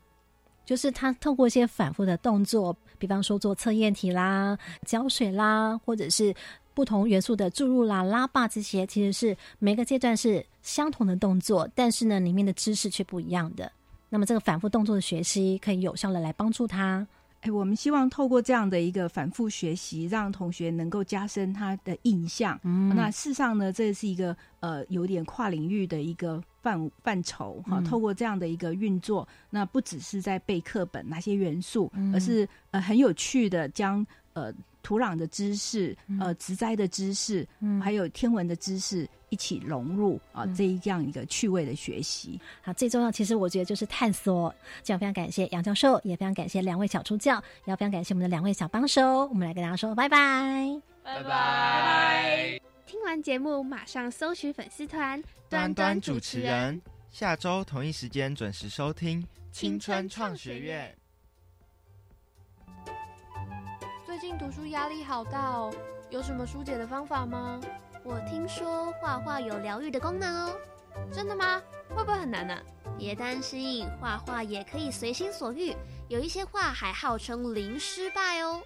[0.64, 6.34] 就是他透过一些反复的动作，比方说做测验题啦、浇水啦，或者是
[6.74, 13.70] 不同元素的注入啦、拉霸这些，其实是每个阶段是相同的动作，但是呢，里面的知识却不一样的。
[14.08, 17.06] 那么这个反复动作的学习，可以有效的来帮助他。
[17.44, 22.58] 哎，我们希望透过这样的一个反复学习，让同学能够加深他的印象。
[22.62, 27.82] 嗯，那事实上呢，这是一个呃有点跨领域的一个范范畴哈。
[27.82, 34.50] 透过这样的一个运作，那不只是在背课本哪些元素，而是呃很有趣的将呃。
[34.84, 37.44] 土壤的知识，呃，植栽的知识，
[37.82, 42.38] 还有天文的知识一起融入啊，这一样一个趣味的学习。
[42.62, 44.54] 好，最重要，其实我觉得就是探索。
[44.82, 49.26] 这样非常感谢杨教授，也非常感谢两位小助教，也要非常感谢我们的两位小帮手。
[49.26, 52.60] 我们来跟大家说拜拜，拜拜，拜拜。
[52.86, 56.80] 听完节目，马上搜寻粉丝团，端端主持人。
[57.10, 60.94] 下周同一时间准时收听《青春创学院》。
[64.14, 65.74] 最近读书压力好大哦，
[66.08, 67.60] 有什么疏解的方法吗？
[68.04, 70.56] 我听说画画有疗愈的功能哦。
[71.12, 71.60] 真的吗？
[71.88, 72.56] 会不会很难呢？
[72.96, 75.74] 别担心，画画也可以随心所欲，
[76.06, 78.62] 有一些画还号称零失败哦。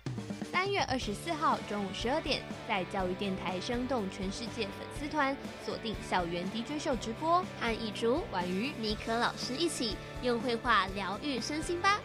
[0.52, 5.34] 三月二十四号中午十二点，在教育电台生动全世界粉丝团
[5.64, 11.98] 锁定校园 DJ 秀直播，和一竹、婉瑜、尼可老师一起用绘画疗愈身心吧。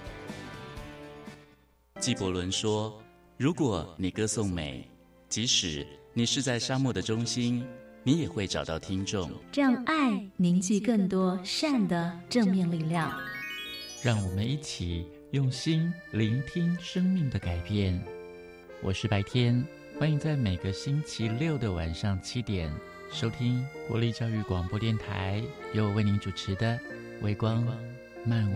[2.00, 3.02] 纪伯伦说
[3.36, 4.88] ：“如果你歌颂美，
[5.28, 7.66] 即使你是在沙漠的中心，
[8.04, 9.32] 你也会找到听众。
[9.52, 13.12] 让爱凝聚更多善的正面力量。
[14.04, 18.00] 让我们一起用心聆听生命的改变。”
[18.84, 19.66] 我是白天，
[20.00, 22.72] 欢迎在每个星期六的晚上七点
[23.12, 25.44] 收听国立教育广播电台，
[25.74, 26.76] 由我为您主持的
[27.24, 27.66] 《微光
[28.26, 28.56] 漫舞》。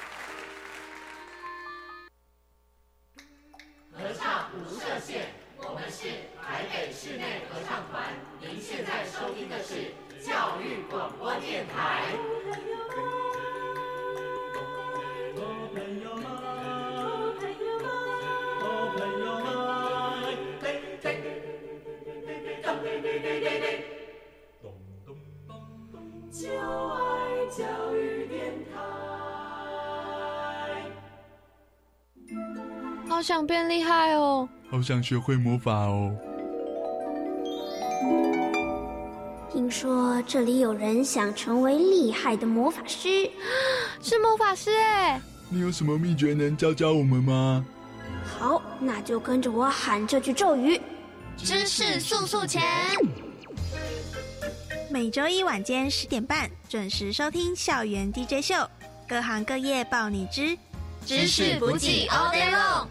[3.93, 5.27] 合唱无设限，
[5.57, 6.07] 我们是
[6.41, 8.13] 台北室内合唱团。
[8.39, 9.91] 您现在收听的是
[10.25, 12.03] 教育广播电台。
[26.31, 28.10] 就爱教育
[33.21, 34.49] 好想变厉害哦！
[34.67, 36.11] 好想学会魔法哦！
[39.53, 43.29] 听说这里有人想成为厉害的魔法师，
[44.01, 45.21] 是魔法师哎！
[45.49, 47.63] 你有什么秘诀能教教我们吗？
[48.25, 50.81] 好，那就跟着我喊这句咒语：
[51.37, 52.63] 知识速速前。
[54.89, 58.55] 每周一晚间十点半准时收听《校园 DJ 秀》，
[59.07, 60.57] 各行各业报你知，
[61.05, 62.87] 知识补给 all day long。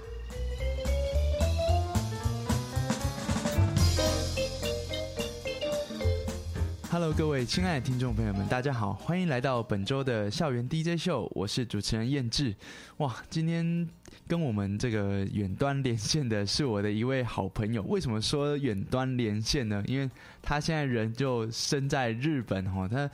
[7.00, 12.54] Hello，各位亲爱的听众朋友们，大家好，欢迎来到本周的校园 DJ 秀，我是主持人燕志。
[12.98, 13.88] 哇，今天
[14.28, 17.82] 跟我们这个远端连线的是我的一位好朋友。
[17.84, 19.82] 为什么说远端连线呢？
[19.86, 20.10] 因为
[20.42, 22.86] 他现在人就身在日本哈。
[22.86, 23.10] 他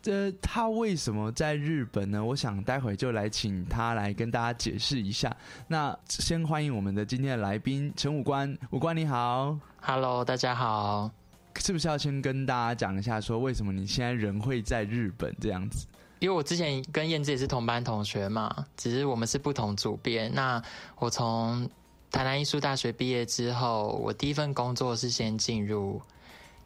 [0.00, 2.24] 这他为什么在日本呢？
[2.24, 5.36] 我想待会就来请他来跟大家解释一下。
[5.66, 11.10] 那先欢迎我们的今天的来宾陈武官，武官你好，Hello，大家好。
[11.58, 15.86] 是不是要先跟大家讲一下，说为什么你现在人会在日本这样子？
[16.20, 20.28] 因为我之前跟燕子也是同班同学嘛，只是我们是不同组别。
[20.28, 20.62] 那
[20.98, 21.68] 我从
[22.10, 26.00] 台南艺术大学毕业之后，我第一份工作是先进入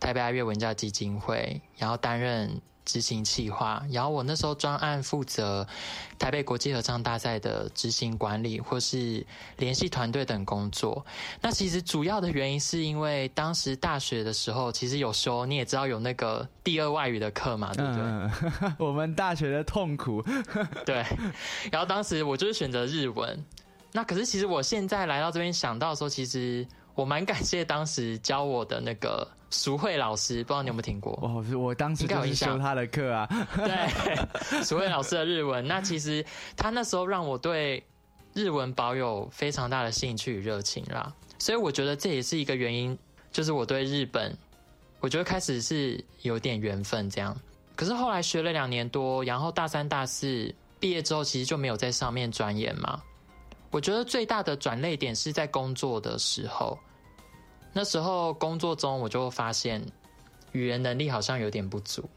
[0.00, 2.61] 台北爱乐文教基金会，然后担任。
[2.85, 5.66] 执行企划，然后我那时候专案负责
[6.18, 9.25] 台北国际合唱大赛的执行管理，或是
[9.57, 11.05] 联系团队等工作。
[11.40, 18.73] 那其实主要的原因是因为当时大学的时候，其实有修你也知道有那个第二外语的课嘛，对不对？
[18.87, 20.23] 我们大学的痛苦。
[20.85, 21.05] 对。
[21.71, 23.45] 然后当时我就是选择日文。
[23.95, 29.26] 那可是其实我现在来到这边想到说，其实我蛮感谢当时教我的那个。
[29.55, 31.12] 淑慧老师，不知道你有没有听过？
[31.20, 33.28] 我我当时就是修他的课啊。
[33.55, 36.24] 对，淑慧老师的日文，那其实
[36.57, 37.85] 他那时候让我对
[38.33, 41.12] 日文保有非常大的兴趣与热情啦。
[41.38, 42.98] 所以我觉得这也是一个原因，
[43.31, 44.35] 就是我对日本，
[45.00, 47.38] 我觉得开始是有点缘分这样。
[47.76, 50.50] 可是后来学了两年多，然后大三、大四
[50.81, 53.03] 毕业之后，其实就没有在上面钻研嘛。
[53.73, 56.79] 我觉得最大的转泪点是在工作的时候。
[57.73, 59.83] 那时候工作中，我就发现
[60.53, 62.09] 语言能力好像有点不足。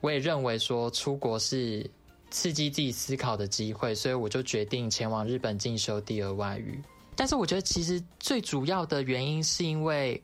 [0.00, 1.84] 我也认为说出国是
[2.30, 6.80] 刺激自己思考的机会，所以我就决定前往日本进修第二外语。
[7.16, 10.22] 但是我觉得其实最主要的原因是因为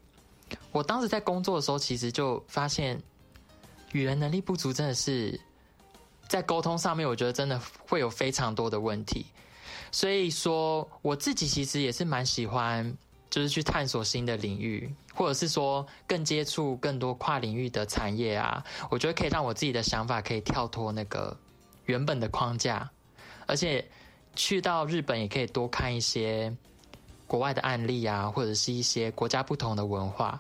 [0.71, 2.97] 我当时在工作的时候，其实就发现
[3.91, 5.41] 语言能力不足真的是
[6.29, 9.27] 在沟通上面，我觉得真的会有非常多的问题。
[9.93, 12.93] 所以说我自己其实也是蛮喜欢。
[13.33, 21.35] 就是去探索新的领域，或者是说更接触更多跨领域的产业啊，我觉得可以让我自己的想法可以跳脱那个
[21.87, 22.91] 原本的框架，
[23.47, 23.89] 而且
[24.37, 26.55] 去到日本也可以多看一些。
[27.33, 30.39] 国外的案例啊，或者是一些国家不同的文化，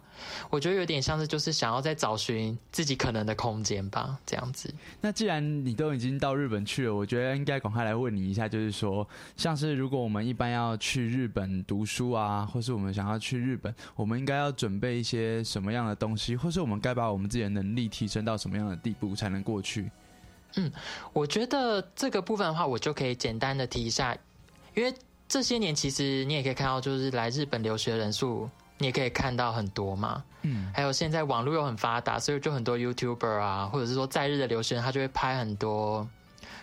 [0.51, 4.71] 我觉得有点像是就是想要在找寻自己可能的空间吧，这样子。
[5.01, 19.91] 那既然你都已经到日本去了，我觉得应该赶快来问你一下，就是说，像是如果我们一般要去日本读书啊，或是我们想要去日本，我们应该要准备一些什么样的东西，或是我们该把我们自己的能力提升到什么样的地步才能过去？
[20.57, 20.71] 嗯，
[21.15, 24.15] 我觉得这个部分的话，我就可以简单的提一下，
[24.75, 24.95] 因为。
[25.33, 30.23] 这些年其实你也可以看到，就是来日本留学人数，你也可以看到很多嘛。
[30.43, 36.07] 嗯，还有现在网络又很发达，所以就很多 YouTuber 啊，或者是说在日的留学生，他就会拍很多，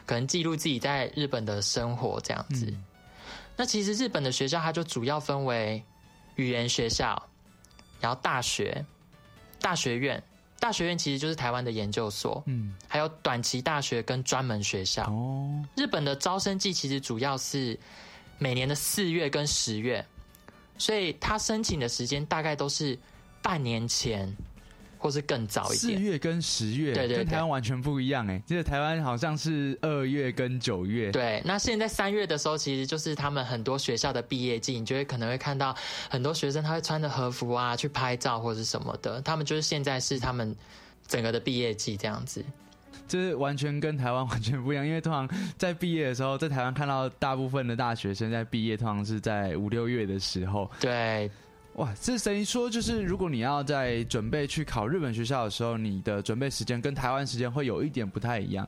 [0.05, 2.72] 可能记录自己在日本的生活这样子。
[3.57, 5.84] 那其实日本的学校，它就主要分为
[6.36, 7.20] 语言学校，
[7.99, 8.86] 然后大学、
[9.59, 10.22] 大学院、
[10.59, 15.09] 大学院其实就是台湾的研究所，嗯，还有短期大学跟专门学校。
[15.09, 17.76] 哦，日本的招生季其实主要是。
[18.39, 20.03] 每年的四月跟十月，
[20.77, 22.97] 所以他申请的时间大概都是
[23.41, 24.33] 半年前，
[24.97, 25.77] 或是更早一点。
[25.77, 28.41] 四月跟十月，对对，跟台湾完全不一样哎。
[28.47, 31.11] 记得台湾好像是二月跟九月。
[31.11, 35.75] 对，那现在三月的时候，其实就是他们很多学校的毕业季，你就会可能会看到
[36.09, 39.21] 很多学生他会穿着和服啊去拍照或者什么的。
[39.21, 40.55] 他们就是现在是他们
[41.07, 42.43] 整个的毕业季这样子。
[43.07, 45.27] 就是完全跟台湾完全不一样，因为通常
[45.57, 50.69] 在毕业的时候，在台湾看到大部分的大学生在毕业，通常是在五六月的时候。
[50.79, 51.29] 对，
[51.73, 58.67] 哇，这等于说就是如果你要在准备去考日本学校的时候，你的准备时间跟台湾时间会有一点不太一样。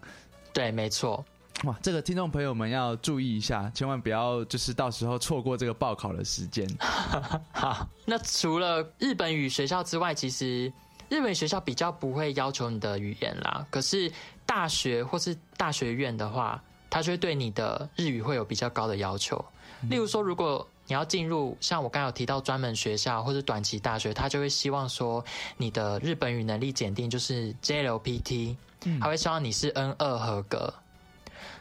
[0.53, 1.23] 对，没错。
[1.65, 6.67] 哇，这个听众朋友们要注意一下，千万不要就是到时候错过这个报考的时间。
[7.53, 10.71] 好，那除了日本语学校之外，其实。
[11.11, 14.09] 日本学校比较不会要求你的语言啦，可是
[14.45, 19.43] 大学或是大学院的话，它就会对你的日语会有比较高的要求。
[19.89, 25.21] 例如说，如果你要进入像我刚有提到专门学校或是短期大学，他就会希望说
[25.57, 28.55] 你的日本语能力检定就是 JLPT，
[29.01, 30.73] 他会希望你是 N 二合格。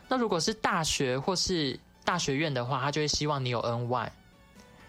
[0.07, 4.11] 那如果是大学或是大学院的话，他就会希望你有 N one。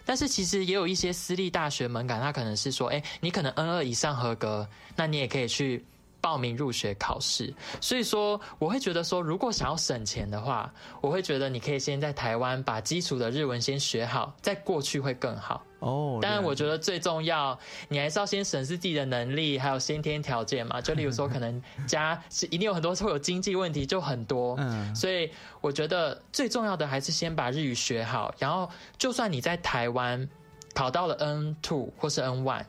[0.06, 5.84] 但是其实也有一些私立大学门槛，它可能是说，哎，你可能 N 二以上合格，那你也可以去
[6.20, 7.54] 报名入学考试。
[7.80, 10.72] 所以说，我会觉得说，如果想要省钱的话，
[11.02, 15.64] 我会觉得你可以先在台湾把基础的日文先学好，再过去会更好。
[15.82, 17.59] 哦，当然，我觉得最重要，
[17.89, 20.79] 你还是要先审视自己的能力，还有先天条件嘛。
[20.82, 24.55] 就例如说，可能家是一定有很多会有经济问题，就很多。
[24.59, 28.69] 嗯，所以我觉得最重要的还是先把日语学好，然后
[28.99, 30.29] 就算你在台湾
[30.75, 32.63] 考到了 N two 或是 N one，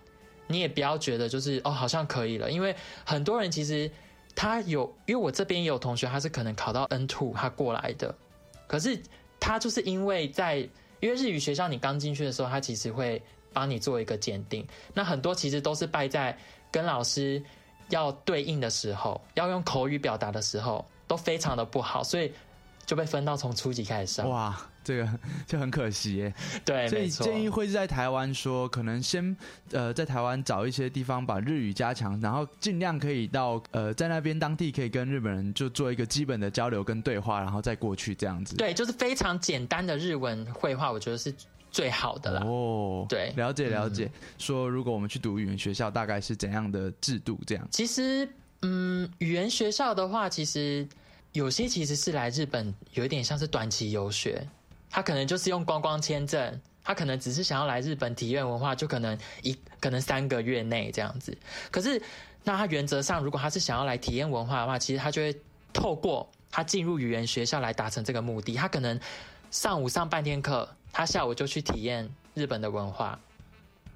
[0.46, 3.90] 你也不要觉得就是哦好像可以了，因为很多人其实
[4.34, 8.14] 他有，因为我这边也有同学，他是可能考到 N two 他过来的，
[8.66, 8.98] 可是
[9.38, 10.66] 他就是因为在。
[11.02, 13.20] 因为日语学校，你刚进去的时候，他其实会
[13.52, 14.64] 帮你做一个鉴定。
[14.94, 16.38] 那很多其实都是败在
[16.70, 17.42] 跟老师
[17.88, 22.32] 要对应的时候，要用口语表达的时候，都非常的不好，所以
[22.86, 24.30] 就被分到从初级开始上。
[24.30, 24.56] 哇！
[24.84, 25.08] 这个
[25.46, 26.34] 就很可惜耶。
[26.64, 29.36] 对，所以建议会是在台湾说，可能先
[29.70, 38.56] 呃在台湾找一些地方把日语加强，然后尽量可以到呃在那边当地可以跟日本人就做一个基本的交流跟对话，然后再过去这样子。
[38.56, 41.34] 对，就是非常简单的日文绘画，我觉得是
[41.70, 42.42] 最好的啦。
[42.44, 44.10] 哦，对，了解了解。
[44.38, 47.40] 说如果我们去读语言学校，大概是怎样的制度？
[47.46, 47.66] 这样。
[47.70, 48.28] 其实，
[48.62, 50.86] 嗯，语言学校的话，其实
[51.32, 54.46] 有些其实是来日本有一点像是短期游学。
[54.92, 61.36] 他可能就是用观光签证，他可能只是想要来日本体验文化，就可能一可能三个月内这样子。
[61.70, 62.00] 可是，
[62.44, 65.34] 那他原则上，如果他是想要来体验文化的话，其实他就会
[65.72, 68.54] 透过他进入语言学校来达成这个目的。
[68.54, 69.00] 他可能
[69.50, 73.18] 上午上半天课，他下午就去体验日本的文化。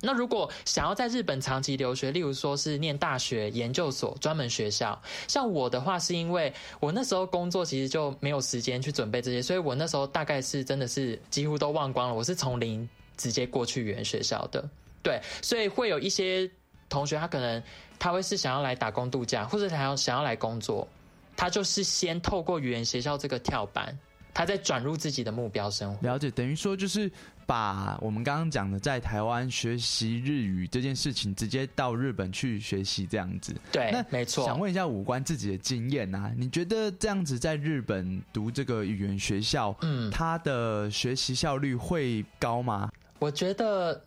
[0.03, 12.15] 那如果想要在日本长期留学，例如说是念大学、研究所、专门学校，像我的话，是因为我那时候工作其实就没有时间去准备这些，所以我那时候大概是真的是几乎都忘光了。
[12.15, 12.87] 我是从零
[13.17, 14.69] 直接过去语言学校的，
[15.03, 16.51] 对，所以会有一些
[16.89, 17.63] 同学他可能
[17.99, 20.87] 他会是想要来打工度假，或者他要想要来工作，
[21.35, 23.99] 他就是先透过语言学校这个跳板。
[24.37, 27.11] 他在转入自己的目标生活，了解等于说就是
[27.47, 33.57] 把我们刚刚讲的在台湾学习日语这件事情，直接到日本去学习这样子。
[33.73, 34.45] 对，没错。
[34.45, 42.93] 想问一下五官自己的经验啊，你觉得这样子在日本读这个语言学校，嗯，他的学习效率会高吗？
[43.19, 43.99] 我觉得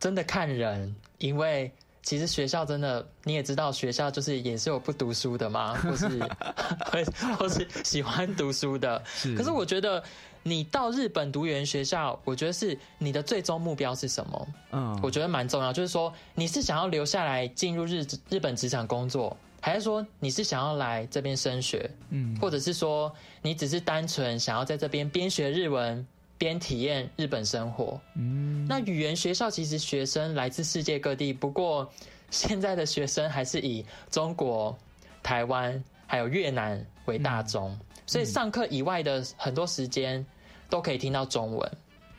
[0.00, 1.70] 真的看人，因为
[2.04, 6.06] 其实学校真的你也知道，学校就是也是有不读书的嘛，或是
[6.92, 7.04] 会
[7.38, 9.02] 或是喜欢读书的。
[9.36, 10.02] 可是我觉得
[10.42, 14.48] 你到日本读语言学校，我觉得是你的最终目标是什么？
[14.72, 21.90] 嗯，我觉得蛮重要，就是说你是想要留下来进入日日本职场工作，还是说你是想要来这边升学？
[22.10, 26.06] 嗯，或者是说你只是单纯想要在这边边学日文？
[26.44, 31.90] 边体验日本生活，嗯，那语言学校其实学生来自世界各地，不过
[32.30, 34.76] 现在的学生还是以中国、
[35.22, 37.76] 台湾还有越南为大宗，
[38.06, 40.24] 所以上课以外的很多时间
[40.68, 41.72] 都可以听到中文。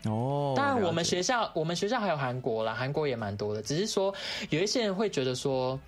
[0.06, 4.14] 哦，当然我们学校我们学校还有韩国啦，韩国也蛮多的，只是说
[4.50, 5.80] 有一些人会觉得说，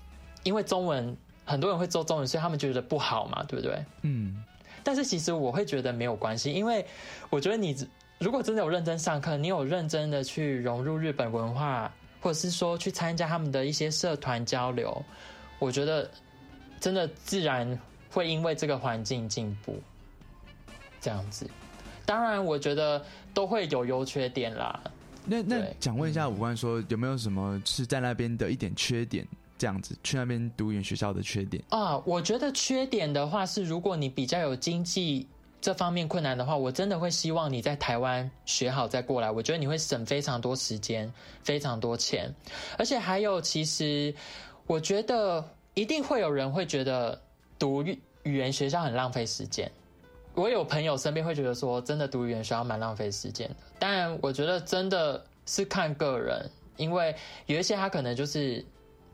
[0.43, 3.83] 因为中文很多人会做中文，所以他们觉得不好嘛，对不对？
[4.03, 4.43] 嗯，
[4.83, 6.85] 但是其实我会觉得没有关系，因为
[7.31, 7.75] 我觉得你。
[8.19, 14.99] 如果真的有认真上课，你有认真的去融入日本文化，或者是说去参加他们的一些社团交流，
[15.59, 16.09] 我觉得
[16.79, 19.79] 真的自然会因为这个环境进步。
[20.99, 21.47] 这样子，
[22.07, 23.05] 当然我觉得
[23.35, 24.79] 都会有优缺点啦。
[25.23, 29.27] 那那想问一下五官，说有没有什么是在那边的一点缺点？
[29.59, 31.97] 这样子去那边读语言学校的缺点啊？
[31.99, 35.27] 我觉得缺点的话是，如果你比较有经济。
[35.59, 39.29] 这方面困难的话，我真的会希望你在台湾学好再过来。
[39.29, 41.11] 我觉得你会省非常多时间、
[41.43, 42.33] 非常多钱，
[42.77, 44.13] 而且还有，其实
[44.65, 45.43] 我觉得
[45.73, 47.19] 一定会有人会觉得
[47.57, 49.71] 读语言学校很浪费时间。
[50.35, 53.55] 我有朋友身边会觉得说，真的读语言学校蛮浪费时间的。
[53.79, 57.15] 但我觉得真的是看个人，因为
[57.47, 58.63] 有一些他可能就是。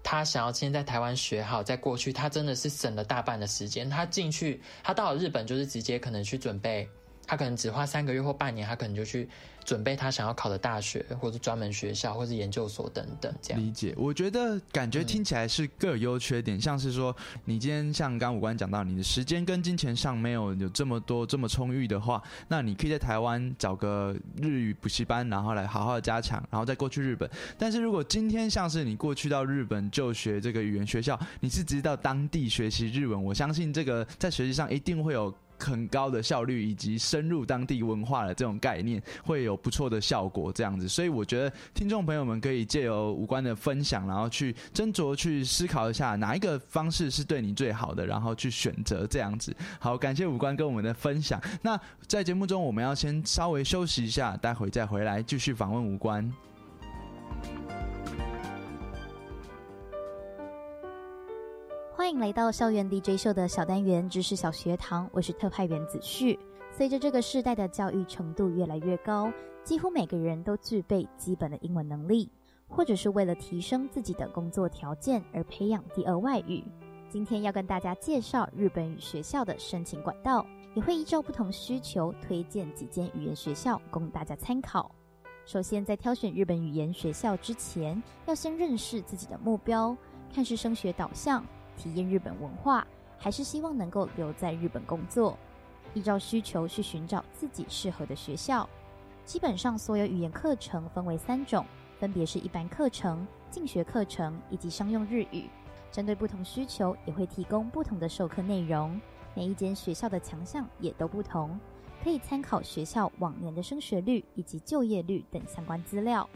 [0.04, 3.90] 他想要先在台湾学好，再过去他真的是省了大半的时间。
[3.90, 6.88] 他进去，他到了日本就是直接可能去准备，
[7.26, 9.28] 他可能只花三个月或半年，他可能就去。
[9.66, 13.94] 准备他想要考的大学，或者专门学校，或者研究所等等，这样理解。
[13.96, 17.16] 我觉得感觉听起来是各有优缺点，像是说，
[17.46, 27.30] 你今天像刚五官讲到，你的时间跟金钱上没有有这么多这么充裕的话，那你可以在台湾找个日语补习班，然后来好好的加强，然后再过去日本。
[27.58, 35.34] 但是如果今天像是你过去到日本就学这个语言学校，你是直接到当地学习日文，我相信这个在学习上一定会有。
[35.64, 40.52] 很高的效率以及深入当地文化的这种概念，会有不错的效果。
[40.54, 49.56] 这样子，所以我觉得听众朋友们可以借由五官的分享，然后去斟酌、去思考一下哪一个方式是对你最好的，然后去选择这样子。
[49.80, 51.42] 好，感谢五官跟我们的分享。
[51.62, 56.32] 那在节目中，我们要先稍微休息一下，待会再回来继续访问五官。
[61.96, 66.40] 欢迎来到校园 DJ 秀的小单元知识小学堂，我是特派员子旭。
[66.72, 69.32] 随着这个世代的教育程度越来越高，
[69.64, 72.32] 几乎每个人都具备基本的英文能力，
[72.68, 76.64] 或者是为了提升自己的工作条件而培养第二外语。
[77.10, 84.90] 今天要跟大家介绍日本语学校的申请管道，也会依照不同需求推荐几间语言学校供大家参考。
[85.46, 89.96] 首先，在挑选日本语言学校之前，要先认识自己的目标，
[90.34, 91.46] 看是升学导向。
[91.78, 92.86] 体验日本文化，
[93.18, 95.38] 还是希望能够留在日本工作？
[95.94, 98.68] 依照需求去寻找自己适合的学校。
[99.26, 101.66] 基本上，所有语言课程分为三种，
[102.00, 105.50] 分别是一般课程、进学课程以及商用日语。
[105.92, 109.00] 针对不同需求，也会提供不同的授课内容。
[109.36, 111.60] 每一间学校的强项也都不同，
[112.04, 116.28] 可以参考学校往年的升学率以及就业率等相关资料。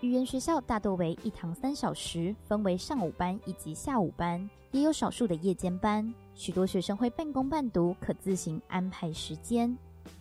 [0.00, 6.10] 语言学校大多为一堂三小时，分为上午班以及下午班，也有少数的夜间班。
[6.34, 9.76] 许多学生会半工半读，可自行安排时间。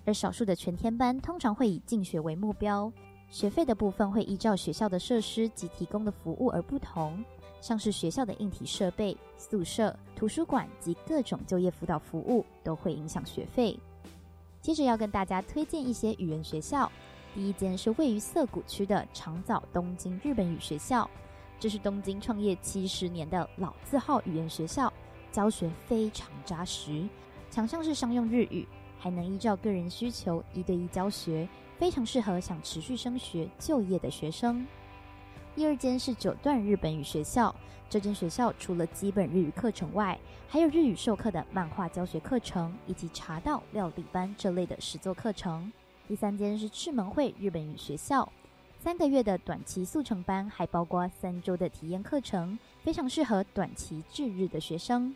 [0.05, 2.91] 而少数的全天班通常会以进学为目标。
[3.29, 7.23] 学费的部分会依照学校的设施及提供的服务而不同，
[7.61, 13.79] 像是学校的硬体设备、宿舍、图书馆及各种就业辅导服务都会影响学费。
[14.61, 16.91] 接着要跟大家推荐一些语言学校。
[17.33, 21.09] 第一间是位于涩谷区的长早东京日本语学校，
[21.59, 24.91] 这是东京创业七十年的老字号语言学校，
[25.31, 27.07] 教学非常扎实，
[27.51, 28.67] 强项是商用日语，
[28.97, 34.65] 还能依照个人需求一对一教学，非常适合想持续升学就业的学生。
[35.55, 37.55] 第二间是九段日本语学校，
[37.89, 40.17] 这间学校除了基本日语课程外，
[40.47, 45.71] 还有日语授课的漫画教学课程，以及茶道料理班这类的实作课程。
[46.09, 48.27] 第三间是赤门会日本语学校，
[48.79, 55.15] 三个月的短期速成班，还包括三周的体验课程，非常适合短期至日的学生。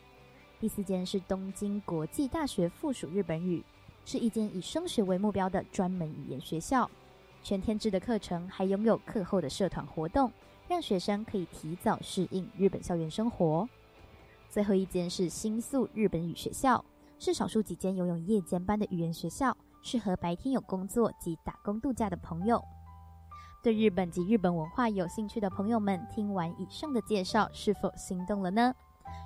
[0.60, 3.64] 第四间是东京国际大学附属日本语，
[4.06, 6.88] 是一间以升学为目标的专门语言学校。
[7.42, 10.32] 全天制的课程还拥有课后的社团活动，
[10.68, 13.68] 让学生可以提早适应日本校园生活。
[14.48, 16.86] 最后一间是新宿日本语学校，
[17.18, 22.64] 是少数几间拥有夜间班的语言学校，适合白天有工作及打工度假的朋友。
[23.62, 28.74] 对日本及日本文化有兴趣的朋友们，听完以上的介绍，是否心动了呢？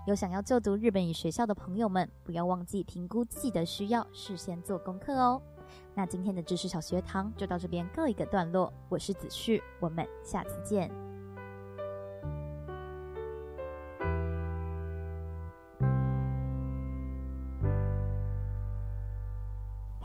[0.06, 5.42] 有想要就读日本语学校的朋友们，不要忘记评估自己的需要，事先做功课哦。
[5.94, 11.07] 那今天的知识小学堂就到这边告一个段落，我是子旭，我们下次见。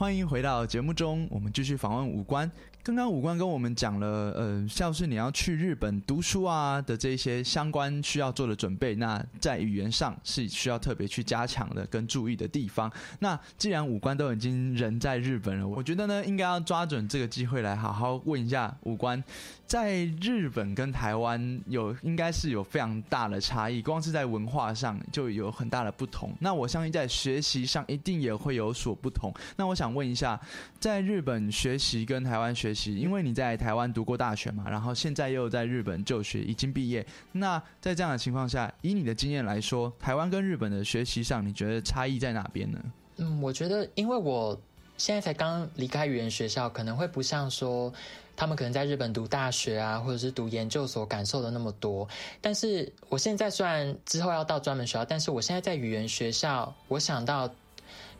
[0.02, 2.50] 欢迎回到节目中，我们继续访问五官。
[2.82, 12.90] 刚刚五官跟我们讲了，呃，像是你要去日本读书啊的这些相关需要做的准备，那在语言上是需要特别去加强的跟注意的地方。
[13.20, 19.22] 那既然五官都已经人在日本了，我觉得呢，应该要抓准这个机会来好好问一下五官，
[19.64, 26.32] 在日本跟台湾有应该是有非常大的差异，光是在文化上就有很大的不同。
[26.40, 29.32] 那我相信在学习上一定也会有所不同。
[29.56, 30.40] 那我想想问一下，
[30.80, 37.06] 在日本学习跟台湾学习，因为你在台湾读过大学嘛，然后现在又在日本就学，已经毕业。
[37.32, 42.78] 那在这样的情况下，以你的经验来说，台湾跟日本的学习上，你觉得差异在哪边呢？
[43.18, 44.58] 嗯，我觉得，因为我
[44.96, 47.92] 现在才刚离开语言学校，可能会不像说
[48.34, 52.08] 他们可能在日本读大学啊，或者是读研究所感受的那么多。
[52.40, 57.52] 但是我现在虽然之后要到专门学校，但是我现在在语言学校，我想到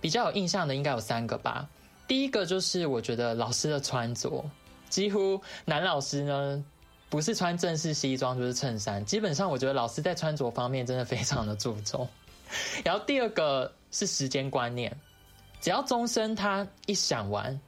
[0.02, 1.66] 比较有印象的应该有三个吧。
[2.06, 4.44] 第一个就是我觉得老师的穿着，
[4.90, 6.62] 几乎男老师呢
[7.08, 12.06] 不是穿正式西装就是衬衫，基本上我觉得老师在穿着方面真的非常的注重。
[12.84, 14.94] 然后第二个是时间观念，
[15.60, 17.58] 只要钟声他一响完，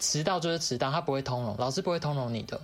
[0.00, 2.60] 迟到就是迟到，他不会通融，老师不会通融你的。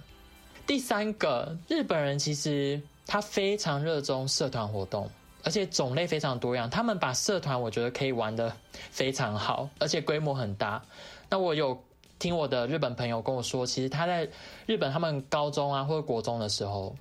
[0.66, 5.08] 第三个，日本人其实他非常热衷社团活动。
[5.44, 8.52] 而且种类非常多样，他们把社团我觉得可以玩的
[8.90, 10.82] 非常好，而且规模很大。
[11.28, 11.78] 那我有
[12.18, 14.28] 听我的日本朋友跟我说，其实他在
[14.66, 16.96] 日本他们高中啊或者国中的时候，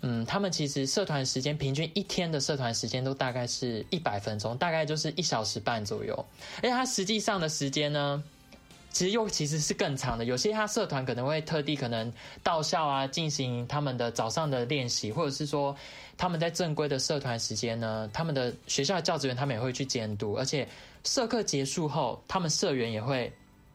[0.00, 6.14] 嗯，他们其实社团时间平均一天的社团时间都大概是一百分钟，大概就是一小时半左右。
[6.58, 8.22] 而且他实际上的时间呢，
[8.94, 10.24] 其实又其实是更长的。
[10.24, 12.10] 有些他社团可能会特地可能
[12.42, 15.76] 到校啊进行他们的早上的练习，或者是说。
[16.16, 20.64] 他们在正规的社团时间呢，他们的学校的教职员他们也会去监督，而且
[21.02, 23.32] 社课结束后，他们社员也会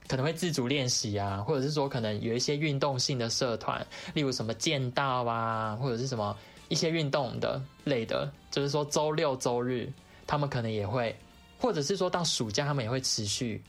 [0.07, 6.34] 可能会自主练习啊，或者是说可能有一些运动性的社团，例如什么剑道啊，或者是什么
[6.70, 9.91] 一些运动的类的，就是说周六周日
[10.26, 11.13] 他们可能也会，
[11.59, 13.61] 或者是说到暑假他们也会持续。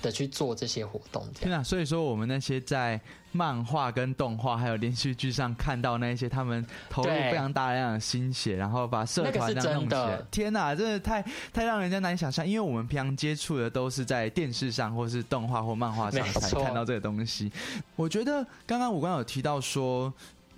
[0.00, 1.62] 的去做这些活动，天啊！
[1.62, 3.00] 所以说，我们那些在
[3.32, 12.46] 漫画、跟动画还有连续剧上看到那些他们投入非常大量的心血，然后把社团这样弄起来，天哪，真的太太让人家难以想象。
[12.46, 17.50] 因为我们平常接触的都是在电视上，或是动画或漫画上才看到这个东西。
[17.96, 20.12] 我觉得刚刚五官有提到说，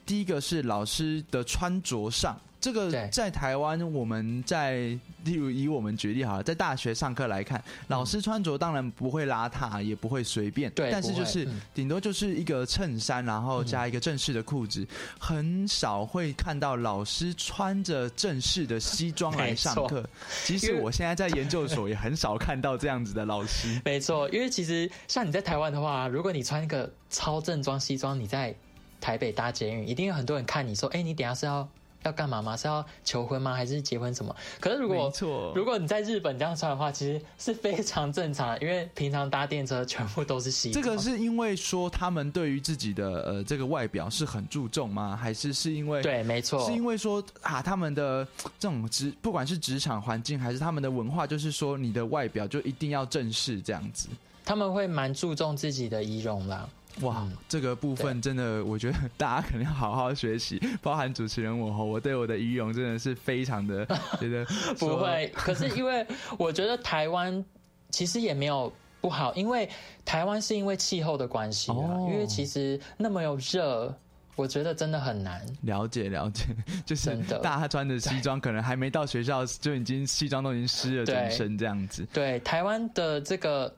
[0.07, 2.37] 第一个是老师的穿着上。
[2.63, 14.87] 这个在台湾，我们在例如以我们举例好了，在大学上课来看，老师穿着当然不会邋遢，也不会随便，对，但是就是顶多就是一个衬衫，然后加一个正式的裤子，
[15.19, 20.09] 很少会看到老师穿着正式的西装来上课。
[20.45, 23.83] 即使我现在在研究所，也很少看到这样子的老师。
[23.85, 28.55] 没错，因为其实像你在台湾的话，如果你穿一个超正装西装，你在
[29.01, 31.69] 台北搭捷运，一定有很多人看你说：“哎，你等下是要。”
[32.05, 32.57] 要干嘛吗？
[32.57, 33.55] 是要求婚吗？
[33.55, 34.35] 还是结婚什么？
[34.61, 35.13] 可是如果
[35.55, 40.83] 如果你在日本这样穿的话，其实是非常正常的，因为平常搭电车全部都是西装。
[40.83, 45.17] 这个是因为说他们对于自己的呃这个外表是很注重吗？
[45.17, 48.27] 还是是因为对，没错，是因为说啊他们的
[48.59, 54.09] 这种职不管是职场环境还是他们的文化，就是说你的外表就一定要正式这样子。
[54.45, 56.69] 他们会蛮注重自己的仪容啦。
[57.01, 63.85] 哇，这个部分真的，我觉得大家肯定要好好学习， 包含主持人我哈，我对我的仪容真的是非常的
[64.21, 64.45] 觉得
[64.79, 65.31] 不会。
[65.35, 66.07] 可是因为
[66.39, 67.45] 我觉得台湾
[67.89, 68.71] 其实也没有
[69.01, 69.69] 不好，因为
[70.05, 73.93] 台湾是因为气候的关系啊，因为其实那么有热，
[74.37, 75.41] 我觉得真的很难。
[75.63, 76.45] 了解了解，
[76.85, 82.07] 就是大家穿着西装，可能还没到学校就已经西装都已经湿了整身这样子。
[82.13, 83.75] 对，台湾的这个。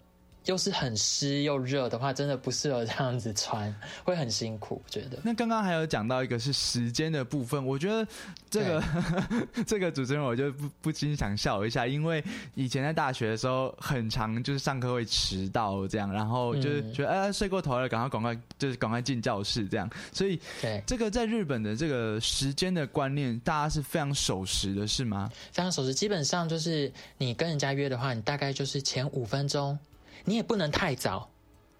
[0.46, 3.74] 又是很湿又热的话，真的不适合这样子穿，
[4.04, 4.82] 会很辛苦。
[4.84, 5.18] 我觉得。
[5.22, 8.06] 那刚刚还有讲到一个是时间的部分，我觉得
[8.50, 8.82] 这个
[9.66, 12.22] 这个主持人我就不不禁想笑一下，因为
[12.54, 25.30] 以前在大学的时候，很长就是上课会迟到这样，然后就是觉得哎睡过头了，赶快赶快就是赶快进教室这样，所以对这个在日本的这个时间的观念，大家是非常守时的，是吗？
[25.52, 29.78] 非常守时，基本上就是你跟人家约的话，你大概就是前五分钟。
[30.24, 31.28] 你也不能太早，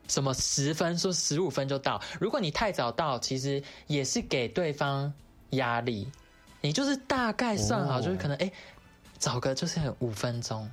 [0.06, 2.00] 什么十分说十五分就到。
[2.20, 5.12] 如果你太早到，其实也是给对方
[5.50, 6.06] 压力。
[6.60, 8.52] 你就是大概算好，就是可能哎，
[9.18, 10.70] 早个就是五分钟。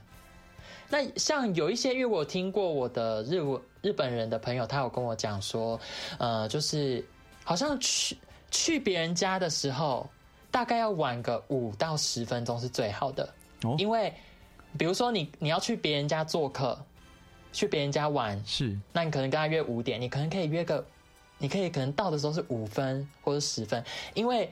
[0.89, 3.41] 那像有一些，因为我听过我的日
[3.81, 5.79] 日本人的朋友，他有跟我讲说，
[6.17, 7.05] 呃，就是
[7.43, 8.17] 好像去
[8.51, 10.09] 去别人家的时候，
[10.49, 13.23] 大概要晚个五到十分钟是最好的。
[13.63, 14.13] 哦，因为
[14.77, 16.77] 比如说你你要去别人家做客。
[17.51, 20.85] 去别人家玩是，那你可能跟他约五点，你可能可以约个，
[21.37, 23.83] 你可以可能到的时候是五分或者十分，
[24.13, 24.49] 因为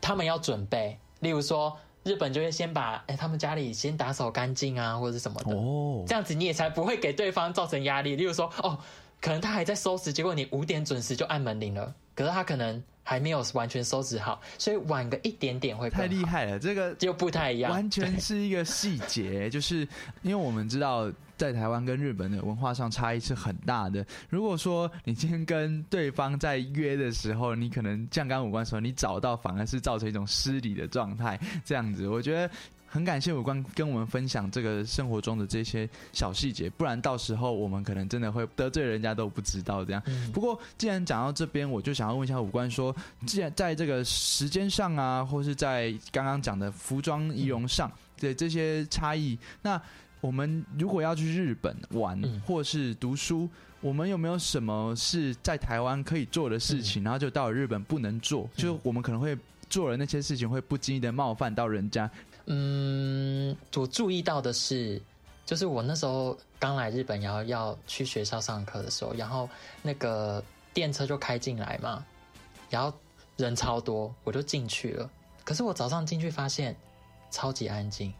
[0.00, 8.14] 他们要准备，例如说日本就会先把哎他们家里先打扫干净啊或者什么的，哦，这样子你也才不会给对方造成压力。
[8.14, 8.78] 例如说哦，
[9.20, 19.80] 可能他还在收拾，结果你五点准时就按门铃了，可是他可能还没有完全收拾好，所以晚个一点点会太厉害了，这个就不太一样，完全是一个细节，就是
[20.22, 21.10] 因为我们知道。
[21.36, 24.04] 在台湾跟日本的文化上差异是很大的。
[24.30, 32.50] 如果说你今天跟对方在约的时候，你可能像刚刚五官的时候，你找到反而是造成一种失礼的状态，这样子，我觉得
[32.86, 40.02] 很感谢五官跟我们分享这个生活中的这些小细节，不然到时候我们可能真的会得罪人家都不知道这样。
[40.32, 42.94] 不过既然讲到这边，我就想要问一下五官说，
[43.26, 49.80] 既然在这个时间上啊，或是在刚刚讲的服装仪容上的这些差异，那。
[50.26, 53.48] 我们如果要去日本玩或是读书，
[53.80, 58.50] 我们有没有什么是在台湾可以做的事情，然后就到了日本不能做？
[58.56, 59.38] 就我们可能会
[59.70, 62.10] 做了那些事情，会不经意的冒犯到人家。
[62.46, 65.00] 嗯，我注意到的是，
[65.44, 69.48] 就是我那时候刚来日本，然后要去学校上课的时候，然后
[69.80, 70.42] 那个
[70.74, 72.04] 电车就开进来嘛，
[72.68, 72.92] 然后
[73.36, 75.08] 人超多，我就进去了。
[75.44, 76.74] 可是我早上进去发现
[77.30, 78.12] 超级安静。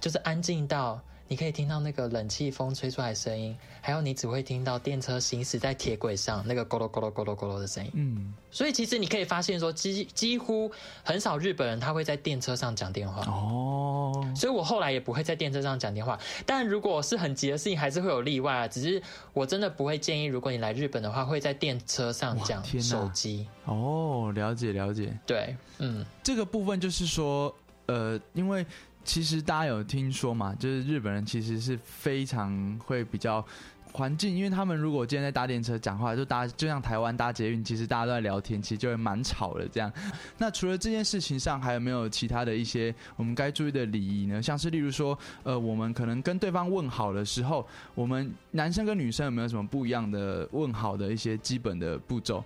[0.00, 7.90] 就是安静到你可以听到那个冷气风吹出来的声音，还有你只会听到电车行驶在铁轨上那个咕噜咕噜咕噜咕噜的声音。
[7.94, 10.68] 嗯，所以其实你可以发现说，几几乎
[11.04, 13.22] 很少日本人他会在电车上讲电话。
[13.30, 16.18] 哦，所以我后来也不会在电车上讲电话。
[16.44, 18.66] 但如果是很急的事情，还是会有例外啊。
[18.66, 19.00] 只是
[19.32, 23.46] 我真的不会建议，如果你来日本的话，会在电车上讲手机。
[23.66, 25.16] 哦，了解了解。
[25.24, 27.54] 对，嗯，这个部分就是说，
[27.86, 28.66] 呃，因为。
[29.04, 30.54] 其实大家有听说嘛？
[30.54, 33.44] 就是日本人其实是非常会比较
[33.92, 39.92] 环境，因为他们如果今天在搭电车讲话，就搭就像台湾搭捷运，其实大家都在聊天，其实就会蛮吵的这样。
[40.38, 44.40] 那除了这件事情上，还有没有其他的一些我们该注意的礼仪呢？
[44.40, 52.44] 像是例如说，呃，我们可能跟对方问好的时候，我们男生跟女生有没有什么不一样的问好的一些基本的步骤？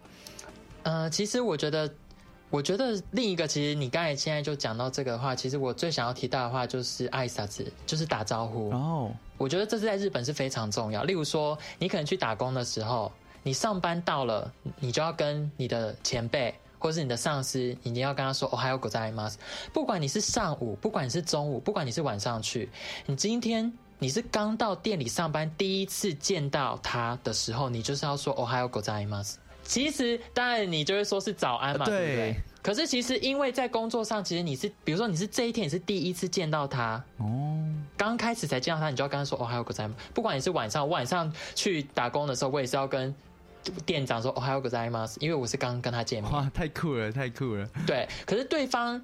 [0.85, 1.93] 呃，其实我觉得。
[2.55, 8.71] 我觉得另一个，其实你刚才现在就讲到这个话，其实我最想要提到的话就是挨啥子，就是打招呼。
[8.71, 11.03] 哦，我觉得这是在日本是非常重要。
[11.03, 13.11] 例如说，你可能去打工的时候，
[13.43, 19.29] 你上班到了，你就要跟你的前辈或者是你的上司，一定要跟他说哦，还有狗在吗？
[19.73, 22.71] 不管你是上午，不管你是中午，不管你是晚上去，
[23.07, 29.25] 你今天你是刚到店里上班，第一次见到他的时候，你就是要说哦，还有狗在吗？
[29.65, 32.37] 其实，当然你就会说是早安嘛，对不对？
[32.63, 39.95] 可是其实，因为在工作上，其实你是，比如说你是这一天你是第一次见到他哦，刚开始才见到他，你就要跟他说哦，还有个在吗？
[40.15, 43.15] 不管你是晚上，晚上去打工的时候，我也是要跟
[43.85, 45.07] 店长说哦，还有个在吗？
[45.21, 46.33] 因为我是刚跟他见面。
[46.33, 47.69] 哇，太酷了，太酷了。
[47.87, 48.99] 对，可是对方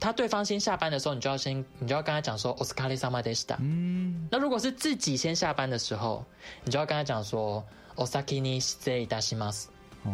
[0.00, 3.54] 他对方先下班的时候，你就要先，你就要跟他讲说 Oscar sama desta。
[3.60, 6.24] 嗯，那如果是自己先下班的时候，
[6.64, 9.66] 你就要跟他讲说 Osaki ni stay dashimas。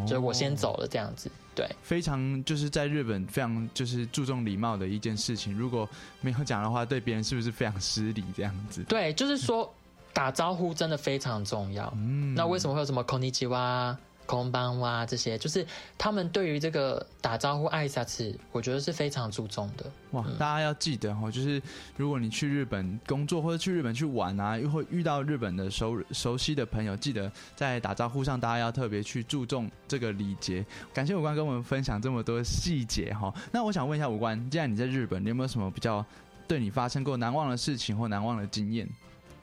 [0.07, 5.57] 所以我先走了，这样子，对，非常就是在日本非常就是注重礼貌的一件事情。
[5.57, 5.89] 如果
[6.21, 8.25] 没有讲的话，对别人是不是非常失礼？
[8.37, 9.73] 这样子，对，就是说
[10.13, 11.93] 打招呼真的非常重要。
[11.97, 13.97] 嗯，那为什么会有什么 konnichiwa？
[14.31, 15.67] 空班哇，这些就是
[15.99, 19.91] 他们对于这个打招呼、挨下次，我觉得是非常注重的。
[20.13, 21.61] 哇，大家要记得哈，就是
[21.97, 30.65] 如果你去日本工作或者去日本去玩啊，又会遇到日本的熟熟悉的朋友，记得在打招呼上，大家要特别去注重这个礼节。
[30.95, 33.35] 感谢五官跟我们分享这么多细节哈。
[33.51, 36.07] 那我想问一下五官，既然你在日本，你有没有什么比较
[36.47, 38.89] 对你发生过难忘的事情或难忘的经验？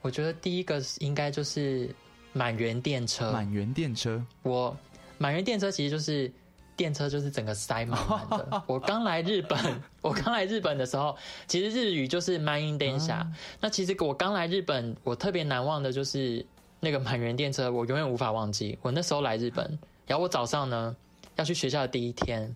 [0.00, 1.94] 我觉得第一个应该就是
[2.32, 3.30] 满员电车。
[3.32, 4.76] 满员电车，我
[5.18, 6.30] 满员电车其实就是
[6.76, 8.62] 电车，就是整个塞满满的。
[8.66, 9.58] 我刚来日本，
[10.00, 11.16] 我刚来日本的时候，
[11.46, 13.26] 其实日语就是满员电下。
[13.60, 16.44] 那其实我刚来日本，我特别难忘的就是
[16.80, 18.78] 那个满员电车，我永远无法忘记。
[18.82, 20.94] 我那时候来日本，然后我早上呢
[21.36, 22.54] 要去学校的第一天，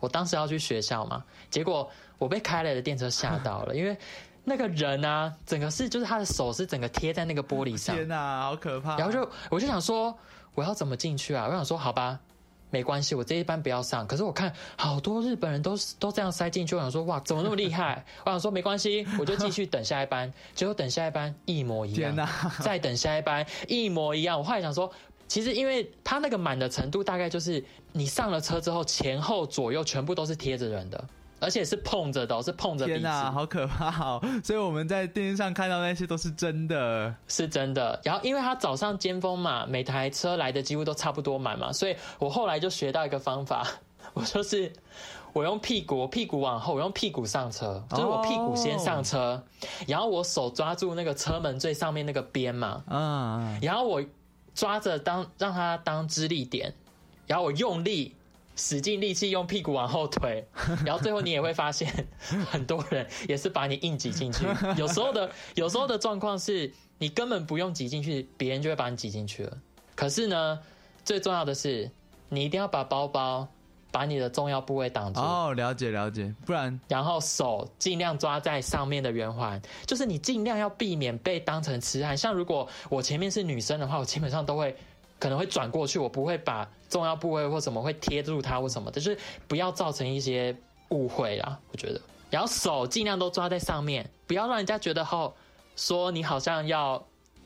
[0.00, 3.96] 我当时要去学校嘛，结果我被开来的电车吓到了，因为。
[4.44, 8.96] 那个人啊，整个是就是他的手是整个贴在那个玻璃上，天哪，好可怕！
[8.98, 10.16] 然后就我就想说，
[10.54, 11.46] 我要怎么进去啊？
[11.48, 12.20] 我想说，好吧，
[12.70, 14.06] 没关系，我这一班不要上。
[14.06, 18.04] 可是我看好多日本人都是都这样塞进去，我想说，哇，怎么那么厉害？
[18.26, 20.30] 我想说没关系，我就继续等下一班。
[20.54, 22.14] 结果等下一班一模一样，
[22.60, 24.38] 再等下一班一模一样。
[24.38, 24.92] 我后来想说，
[25.26, 31.02] 其实因为他那个满的程度，大概就是你上了车之后，前后左右全部都是贴着人的。
[31.44, 32.86] 而且是碰着的，是碰着。
[32.86, 33.90] 天哪，好可怕！
[34.02, 34.20] 哦！
[34.42, 38.00] 所以我们在电视上看到那些都是真的，是真的。
[38.02, 43.68] 然后，因为他早上尖峰嘛，每台车来的几乎都差不多满嘛，所以我后来就学到一个方法，
[44.14, 44.72] 我就是
[45.34, 49.44] 我用屁股，我屁股往后，我用屁股上车，就是我屁股先上车，
[49.86, 54.02] 然后我手抓住那个车门最上面那个边嘛，嗯，然后我
[54.54, 56.72] 抓着当让它当支力点，
[57.26, 58.16] 然后我用力。
[58.56, 60.46] 使劲力气用屁股往后推，
[60.84, 61.92] 然后最后你也会发现，
[62.50, 64.46] 很多人也是把你硬挤进去。
[64.76, 69.58] 有时候的有时候的状况是你根本不用挤进去，别人就会把你挤进去了。
[69.94, 70.58] 可是呢，
[71.04, 71.90] 最重要的是
[72.28, 73.46] 你一定要把包包
[73.90, 75.20] 把你的重要部位挡住。
[75.20, 82.16] 哦，了解了解，不然然后手尽量抓在上面的圆环，就是你尽量要避免被当成痴汉。
[82.16, 84.76] 像如果我前面是女生的话，我基本上都会。
[85.24, 89.16] 可能会转过去，我不会把重要部位或什么会贴住它或什么，就是
[89.48, 90.54] 不要造成一些
[90.90, 91.58] 误会啦。
[91.72, 95.34] 我觉得，然后手尽量都抓在上面，不要让人家觉得后
[95.76, 97.02] 说你好像要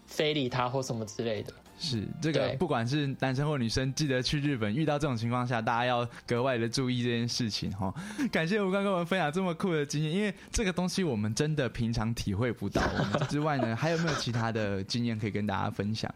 [0.08, 1.52] 非礼他或什么之类的。
[1.78, 7.94] 是这个，不管是男生或女生，记得去日本遇到这种情况下，大家要格外的注意这件事情哈。
[8.32, 12.82] 感谢吴刚跟我们分享这么酷的经验，因为这个东西我们真的平常体会不到。
[13.28, 16.12] 之外呢，还有没有其他的经验可以跟大家分享？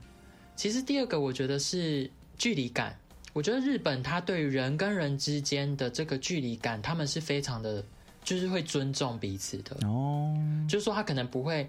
[0.57, 2.97] 其实第二个，我觉得是距离感。
[3.33, 7.83] 我觉得日本他对人跟人之间的这个距离感，他们是非常的，
[8.23, 9.77] 就是会尊重彼此的。
[9.87, 10.37] 哦，
[10.69, 11.69] 就是说他可能不会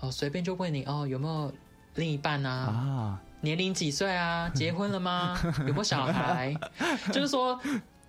[0.00, 1.52] 哦随便就问你哦有没有
[1.96, 2.50] 另一半啊？
[2.50, 4.48] 啊，年龄几岁啊？
[4.50, 5.36] 结婚了吗？
[5.66, 6.54] 有没有小孩？
[7.12, 7.60] 就是说。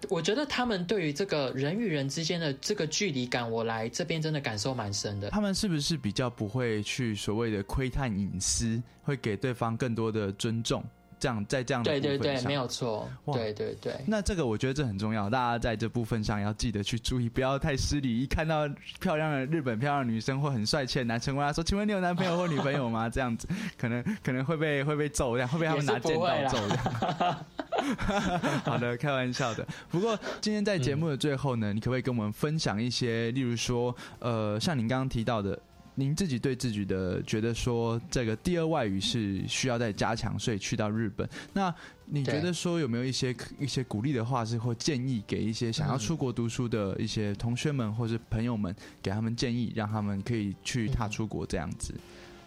[0.10, 5.30] 我觉得他们对于这个人与人之间的这个距离感，我来这边真的感受蛮深的。
[5.30, 10.84] 他们是不是比较不会去所谓的窥探隐私，会给对方更多的尊重？
[11.24, 13.96] 这样在这样的对对对，没有错，对对对。
[14.06, 18.20] 那这个我觉得这很重要，大家在这部分上要记得去注意，不要太失礼。
[18.20, 18.68] 一看到
[19.00, 23.48] 漂亮的日本漂亮女生或很帅气的男生，问他说：“请问你有男朋友或女朋友吗？”这样子
[23.80, 27.46] 可能可能会被会被揍，这样会被他们拿剑刀揍的。
[28.66, 29.66] 好的，开玩笑的。
[29.90, 35.58] 不过今天在节目的最后呢，你可不可以跟我们分享一些，例如说，呃，像您刚刚提到的。
[35.96, 41.28] 您自己对自己的觉得说，这个第二外语是需要再加强，所以去到日本。
[41.54, 41.74] 那
[42.06, 51.94] 你觉得说有没有一些一些鼓励的话，是或建议给一些想要出国读书的一些同学们或是朋友们，给他们建议，让他们可以去踏出国这样子？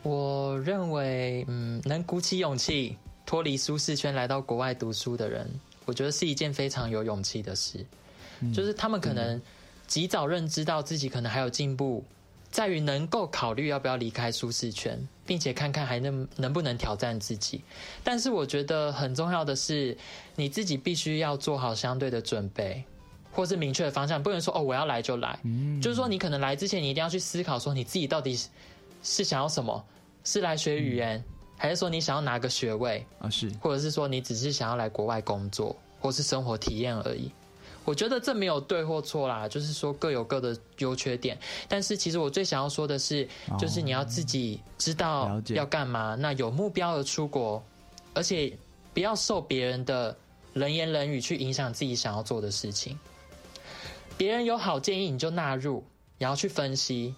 [0.03, 5.49] 我认为，嗯，能鼓起勇气脱离舒适圈来到国外读书的人，
[5.85, 7.85] 我觉得是一件非常有勇气的事。
[8.53, 9.41] 就是他们可能
[9.87, 12.05] 及早认知到自己可能还有进步。
[12.57, 17.61] 在于能够考虑要不要离开舒适圈，并且看看还能能不能挑战自己。
[18.03, 19.95] 但是我觉得很重要的是，
[20.37, 22.83] 你自己必须要做好相对的准备，
[23.31, 25.39] 或是明确的方向，不能说哦我要来就来。
[25.83, 28.35] 就是说你可能来之前，你一定要去思考说你自己到底
[29.03, 29.85] 是想要什么，
[30.25, 31.23] 是来学语言，
[31.59, 33.29] 还是说你想要拿个学位啊？
[33.29, 37.31] 是，或者是说你只是想要来国外工作或是生活体验而已。
[37.87, 41.39] 我觉得这没有对或错啦，就是说各有各的优缺点。
[41.69, 43.27] 但是其实我最想要说的是，
[43.59, 47.65] 就是你要自己知道要干嘛，那有目标的出国，
[48.13, 48.53] 而且
[48.93, 50.15] 不要受别人的
[50.53, 52.99] 人言人语去影响自己想要做的事情。
[54.19, 55.85] 别人有好建议你就纳入，
[56.19, 57.15] 然后去分析。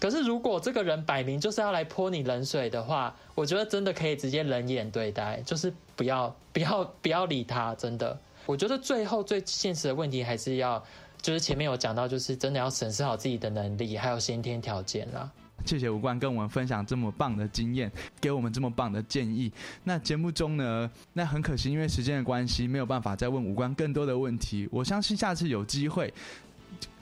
[0.00, 8.18] 可是如果这个人摆明就是要来泼你冷水的话，我觉得真的可以直接冷眼对待，就是不要不要不要理他，真的。
[8.50, 10.82] 我觉得最后最现实的问题还是要，
[11.22, 15.30] 就是前面有讲到，就是真的要审视好自己的能力，还有先天条件啦。
[15.64, 17.88] 谢谢吴冠跟我们分享这么棒的经验，
[18.20, 19.52] 给我们这么棒的建议。
[19.84, 24.68] 那节目中呢，那很可惜，因为时间的关系，没有办法再问吴冠更多的问题。
[24.72, 26.12] 我相信下次有机会。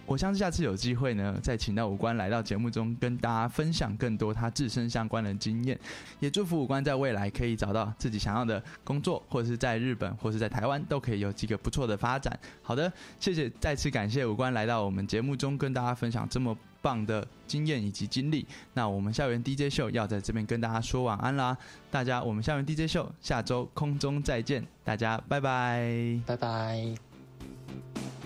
[0.09, 5.79] 我相信下次有机会呢，再请到五官来到节目中，跟大家分享更多他自身相关的经验。
[6.19, 12.37] 也祝福五官在未来可以找到自己想要的工作，或者是在日本，或是在台湾，都可以有几个不错的发展。
[12.63, 12.91] 好的，
[13.21, 18.47] 谢谢，再次感谢五官来到我们节目中，跟大家分享这么棒的经验以及经历。
[18.73, 21.55] 那我们校园 DJ 秀要在这边跟大家说晚安啦，
[21.91, 28.18] 大家，我们校园 DJ 秀下周空中再见，大家拜拜，拜拜。